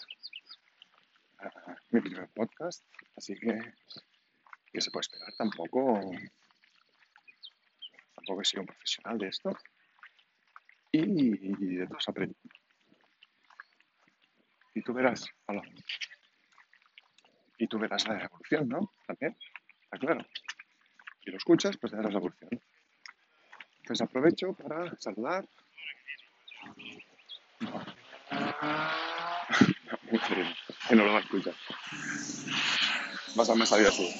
ah, 1.40 1.76
mi 1.90 2.00
primer 2.00 2.28
podcast, 2.28 2.84
así 3.16 3.34
que 3.34 3.58
¿qué 4.72 4.80
se 4.80 4.90
puede 4.90 5.02
esperar? 5.02 5.32
Tampoco, 5.36 6.00
tampoco 8.14 8.42
he 8.42 8.44
sido 8.44 8.62
un 8.62 8.66
profesional 8.66 9.18
de 9.18 9.28
esto. 9.28 9.56
Y, 10.92 11.76
de 11.76 11.86
todos 11.86 12.08
aprendo. 12.08 12.34
Y 14.78 14.82
tú 14.82 14.92
verás, 14.92 15.26
hola. 15.46 15.62
Y 17.58 17.66
tú 17.66 17.80
verás 17.80 18.06
la 18.06 18.22
evolución, 18.22 18.68
¿no? 18.68 18.92
También, 19.08 19.36
está 19.82 19.98
claro. 19.98 20.24
Si 21.24 21.32
lo 21.32 21.36
escuchas, 21.36 21.76
pues 21.78 21.92
verás 21.92 22.12
la 22.12 22.20
evolución. 22.20 22.62
Entonces 23.78 24.06
aprovecho 24.06 24.52
para 24.52 24.96
saludar. 24.96 25.48
que 30.88 30.94
no 30.94 31.06
lo 31.06 31.12
va 31.12 31.18
a 31.18 31.22
escuchar. 31.22 31.54
Vas 33.34 33.50
a 33.50 33.56
me 33.56 33.66
salir 33.66 33.88
así. 33.88 34.14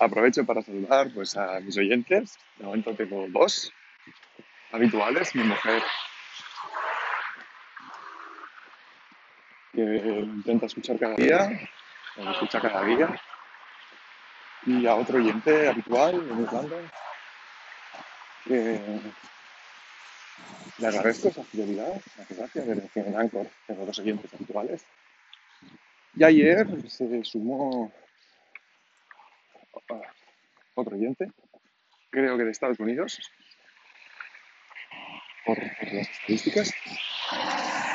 Aprovecho 0.00 0.46
para 0.46 0.62
saludar 0.62 1.12
pues, 1.12 1.36
a 1.36 1.60
mis 1.60 1.76
oyentes. 1.76 2.38
De 2.56 2.64
momento 2.64 2.94
tengo 2.94 3.26
dos 3.28 3.70
habituales. 4.72 5.34
Mi 5.34 5.42
mujer 5.42 5.82
que 9.78 10.20
intenta 10.20 10.66
escuchar 10.66 10.98
cada 10.98 11.14
día, 11.14 11.48
o 12.16 12.22
me 12.24 12.32
escucha 12.32 12.60
cada 12.60 12.84
día. 12.84 13.08
Y 14.66 14.86
a 14.86 14.96
otro 14.96 15.18
oyente 15.18 15.68
habitual 15.68 16.14
en 16.14 16.42
Irlanda 16.42 16.76
que 18.44 18.80
le 20.78 20.86
agradezco 20.86 21.28
esa 21.28 21.44
fidelidad, 21.44 21.92
esa 22.28 22.34
gracia 22.34 22.62
de 22.62 22.88
que 22.88 23.00
en 23.00 23.86
dos 23.86 23.98
oyentes 24.00 24.34
habituales. 24.34 24.84
Y 26.14 26.24
ayer 26.24 26.66
se 26.90 27.24
sumó 27.24 27.92
otro 30.74 30.96
oyente, 30.96 31.30
creo 32.10 32.36
que 32.36 32.44
de 32.44 32.50
Estados 32.50 32.80
Unidos, 32.80 33.20
por 35.46 35.56
las 35.58 36.08
estadísticas. 36.08 36.72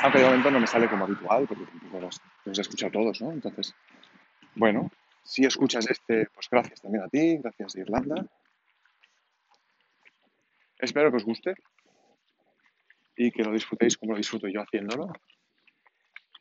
Aunque 0.04 0.18
de 0.18 0.26
momento 0.26 0.50
no 0.50 0.60
me 0.60 0.66
sale 0.66 0.86
como 0.86 1.06
habitual, 1.06 1.46
porque 1.48 1.64
tampoco 1.64 1.98
los, 1.98 2.20
los 2.44 2.58
he 2.58 2.60
escuchado 2.60 2.92
todos, 2.92 3.22
¿no? 3.22 3.32
Entonces, 3.32 3.74
bueno, 4.54 4.90
si 5.22 5.46
escuchas 5.46 5.88
este, 5.88 6.26
pues 6.26 6.46
gracias 6.50 6.82
también 6.82 7.04
a 7.04 7.08
ti, 7.08 7.38
gracias 7.38 7.72
de 7.72 7.80
Irlanda. 7.80 8.26
Espero 10.78 11.10
que 11.10 11.16
os 11.16 11.24
guste 11.24 11.54
y 13.16 13.30
que 13.30 13.44
lo 13.44 13.50
disfrutéis 13.50 13.96
como 13.96 14.12
lo 14.12 14.18
disfruto 14.18 14.46
yo 14.46 14.60
haciéndolo. 14.60 15.10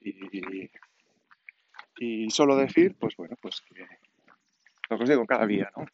Y, 0.02 0.69
y 1.99 2.30
solo 2.32 2.58
decir, 2.58 2.97
pues 2.99 3.15
bueno, 3.15 3.38
pues 3.41 3.62
que 3.62 3.88
lo 4.89 4.97
que 4.97 5.04
os 5.04 5.10
digo 5.10 5.26
cada 5.26 5.47
día, 5.47 5.71
¿no? 5.78 5.86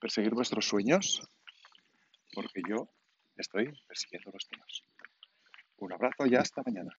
Perseguir 0.00 0.34
vuestros 0.34 0.66
sueños, 0.66 1.22
porque 2.34 2.60
yo 2.68 2.88
estoy 3.36 3.72
persiguiendo 3.86 4.32
los 4.32 4.48
míos. 4.50 4.84
Un 5.78 5.92
abrazo 5.92 6.26
y 6.26 6.34
hasta 6.34 6.62
mañana. 6.64 6.90